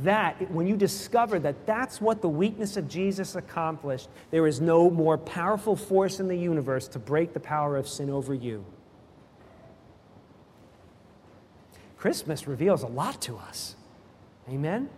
That, 0.04 0.52
when 0.52 0.68
you 0.68 0.76
discover 0.76 1.40
that 1.40 1.66
that's 1.66 2.02
what 2.02 2.22
the 2.22 2.30
weakness 2.30 2.76
of 2.76 2.90
Jesus 2.90 3.36
accomplished, 3.36 4.10
there 4.32 4.46
is 4.46 4.60
no 4.60 4.90
more 4.90 5.18
powerful 5.18 5.76
force 5.76 6.20
in 6.20 6.28
the 6.28 6.36
universe 6.36 6.88
to 6.90 7.00
break 7.00 7.34
the 7.34 7.40
power 7.40 7.78
of 7.78 7.88
sin 7.88 8.10
over 8.10 8.34
you. 8.34 8.66
Christmas 11.98 12.48
reveals 12.48 12.84
a 12.84 12.88
lot 12.88 13.22
to 13.24 13.38
us. 13.38 13.76
Amen? 14.50 14.90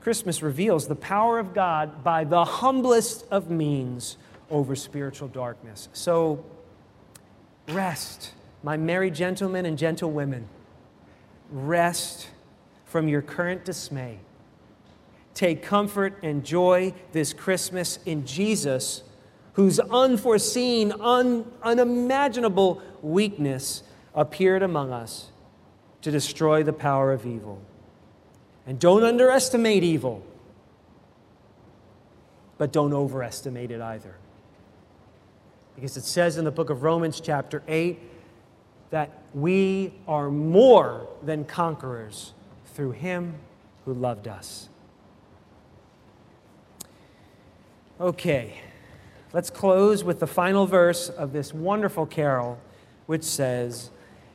Christmas 0.00 0.42
reveals 0.42 0.86
the 0.86 0.94
power 0.94 1.38
of 1.38 1.54
God 1.54 2.04
by 2.04 2.24
the 2.24 2.44
humblest 2.44 3.26
of 3.30 3.50
means 3.50 4.18
over 4.50 4.76
spiritual 4.76 5.28
darkness. 5.28 5.88
So, 5.92 6.44
rest 7.68 8.32
my 8.66 8.76
merry 8.76 9.12
gentlemen 9.12 9.64
and 9.64 9.78
gentlewomen, 9.78 10.48
rest 11.52 12.26
from 12.84 13.06
your 13.06 13.22
current 13.22 13.64
dismay. 13.64 14.18
Take 15.34 15.62
comfort 15.62 16.18
and 16.24 16.44
joy 16.44 16.92
this 17.12 17.32
Christmas 17.32 18.00
in 18.06 18.26
Jesus, 18.26 19.04
whose 19.52 19.78
unforeseen, 19.78 20.90
un- 21.00 21.48
unimaginable 21.62 22.82
weakness 23.02 23.84
appeared 24.16 24.64
among 24.64 24.92
us 24.92 25.28
to 26.02 26.10
destroy 26.10 26.64
the 26.64 26.72
power 26.72 27.12
of 27.12 27.24
evil. 27.24 27.62
And 28.66 28.80
don't 28.80 29.04
underestimate 29.04 29.84
evil, 29.84 30.24
but 32.58 32.72
don't 32.72 32.92
overestimate 32.92 33.70
it 33.70 33.80
either. 33.80 34.16
Because 35.76 35.96
it 35.96 36.04
says 36.04 36.36
in 36.36 36.44
the 36.44 36.50
book 36.50 36.68
of 36.68 36.82
Romans, 36.82 37.20
chapter 37.20 37.62
8, 37.68 38.00
that 38.90 39.22
we 39.34 39.92
are 40.06 40.30
more 40.30 41.08
than 41.22 41.44
conquerors 41.44 42.32
through 42.74 42.92
him 42.92 43.34
who 43.84 43.94
loved 43.94 44.28
us. 44.28 44.68
Okay, 48.00 48.60
let's 49.32 49.50
close 49.50 50.04
with 50.04 50.20
the 50.20 50.26
final 50.26 50.66
verse 50.66 51.08
of 51.08 51.32
this 51.32 51.54
wonderful 51.54 52.06
carol, 52.06 52.58
which 53.06 53.24
says, 53.24 53.90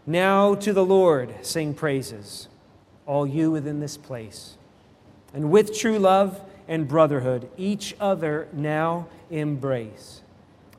Now 0.06 0.56
to 0.56 0.74
the 0.74 0.86
Lord 0.86 1.34
sing 1.44 1.74
praises, 1.74 2.48
all 3.06 3.28
you 3.28 3.52
within 3.52 3.80
this 3.80 3.98
place. 3.98 4.58
And 5.34 5.52
with 5.52 5.78
true 5.78 6.00
love 6.00 6.42
and 6.68 6.88
brotherhood, 6.88 7.50
each 7.56 7.96
other 8.00 8.48
now 8.52 9.08
embrace. 9.30 10.22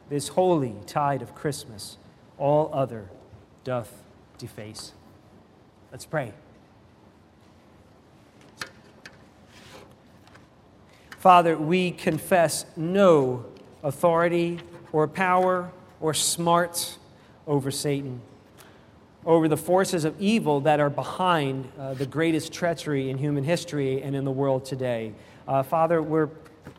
This 0.08 0.28
holy 0.28 0.74
tide 0.86 1.22
of 1.22 1.34
Christmas, 1.34 1.98
all 2.36 2.68
other 2.72 3.08
doth 3.64 3.92
deface. 4.38 4.92
Let's 5.90 6.06
pray. 6.06 6.32
Father, 11.18 11.56
we 11.56 11.92
confess 11.92 12.66
no 12.76 13.44
authority 13.84 14.58
or 14.92 15.06
power 15.06 15.70
or 16.00 16.14
smarts 16.14 16.98
over 17.46 17.70
Satan, 17.70 18.20
over 19.24 19.46
the 19.46 19.56
forces 19.56 20.04
of 20.04 20.20
evil 20.20 20.60
that 20.62 20.80
are 20.80 20.90
behind 20.90 21.70
uh, 21.78 21.94
the 21.94 22.06
greatest 22.06 22.52
treachery 22.52 23.08
in 23.08 23.18
human 23.18 23.44
history 23.44 24.02
and 24.02 24.16
in 24.16 24.24
the 24.24 24.32
world 24.32 24.64
today. 24.64 25.12
Uh, 25.46 25.62
Father, 25.62 26.02
we're 26.02 26.30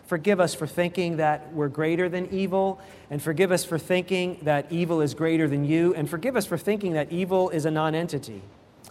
Forgive 0.06 0.40
us 0.40 0.54
for 0.54 0.68
thinking 0.68 1.18
that 1.18 1.54
we're 1.54 1.70
greater 1.70 2.10
than 2.10 2.28
evil, 2.30 2.80
and 3.10 3.22
forgive 3.22 3.52
us 3.52 3.64
for 3.64 3.80
thinking 3.80 4.38
that 4.44 4.72
evil 4.72 5.02
is 5.02 5.14
greater 5.14 5.48
than 5.48 5.64
you, 5.64 5.94
and 5.96 6.10
forgive 6.10 6.36
us 6.36 6.46
for 6.46 6.58
thinking 6.58 6.94
that 6.94 7.12
evil 7.12 7.50
is 7.50 7.66
a 7.66 7.72
nonentity. 7.72 8.42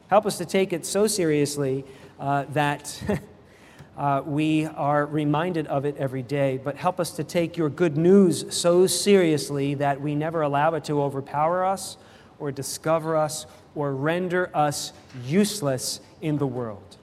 Help 0.09 0.27
us 0.27 0.39
to 0.39 0.47
take 0.47 0.73
it 0.73 0.87
so 0.87 1.07
seriously 1.07 1.85
uh, 2.19 2.45
that 2.51 3.03
uh, 3.97 4.23
we 4.25 4.67
are 4.67 5.05
reminded 5.07 5.67
of 5.67 5.85
it 5.85 5.97
every 5.99 6.23
day, 6.23 6.59
but 6.63 6.77
help 6.77 6.99
us 6.99 7.11
to 7.13 7.25
take 7.25 7.57
your 7.57 7.69
good 7.69 7.97
news 7.97 8.45
so 8.55 8.87
seriously 8.87 9.75
that 9.75 10.01
we 10.01 10.15
never 10.15 10.43
allow 10.43 10.75
it 10.75 10.85
to 10.85 11.03
overpower 11.03 11.65
us 11.65 11.99
or 12.39 12.51
discover 12.51 13.17
us 13.17 13.47
or 13.75 13.95
render 13.95 14.51
us 14.55 14.93
useless 15.25 16.01
in 16.21 16.39
the 16.39 16.47
world. 16.47 16.97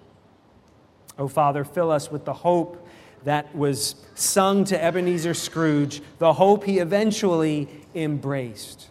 Oh, 1.17 1.27
Father, 1.27 1.63
fill 1.63 1.91
us 1.91 2.11
with 2.11 2.25
the 2.25 2.33
hope 2.33 2.87
that 3.23 3.53
was 3.55 3.95
sung 4.15 4.63
to 4.65 4.83
Ebenezer 4.83 5.33
Scrooge, 5.33 6.01
the 6.19 6.33
hope 6.33 6.63
he 6.63 6.79
eventually 6.79 7.67
embraced. 7.95 8.87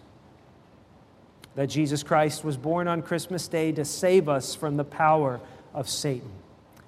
That 1.54 1.66
Jesus 1.66 2.02
Christ 2.02 2.44
was 2.44 2.56
born 2.56 2.88
on 2.88 3.02
Christmas 3.02 3.48
Day 3.48 3.72
to 3.72 3.84
save 3.84 4.28
us 4.28 4.54
from 4.54 4.76
the 4.76 4.84
power 4.84 5.40
of 5.74 5.88
Satan 5.88 6.30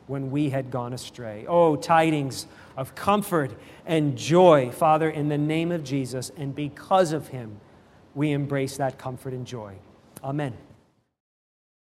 when 0.07 0.30
we 0.30 0.51
had 0.51 0.70
gone 0.70 0.93
astray. 0.93 1.45
Oh, 1.49 1.76
tidings 1.76 2.47
of 2.76 2.95
comfort 2.95 3.53
and 3.86 4.16
joy, 4.16 4.70
Father, 4.70 5.09
in 5.09 5.28
the 5.28 5.38
name 5.38 5.72
of 5.72 5.84
Jesus, 5.84 6.30
and 6.36 6.55
because 6.55 7.12
of 7.12 7.28
him, 7.28 7.61
we 8.14 8.32
embrace 8.32 8.76
that 8.76 8.99
comfort 8.99 9.32
and 9.32 9.47
joy. 9.47 9.74
Amen. 10.22 10.57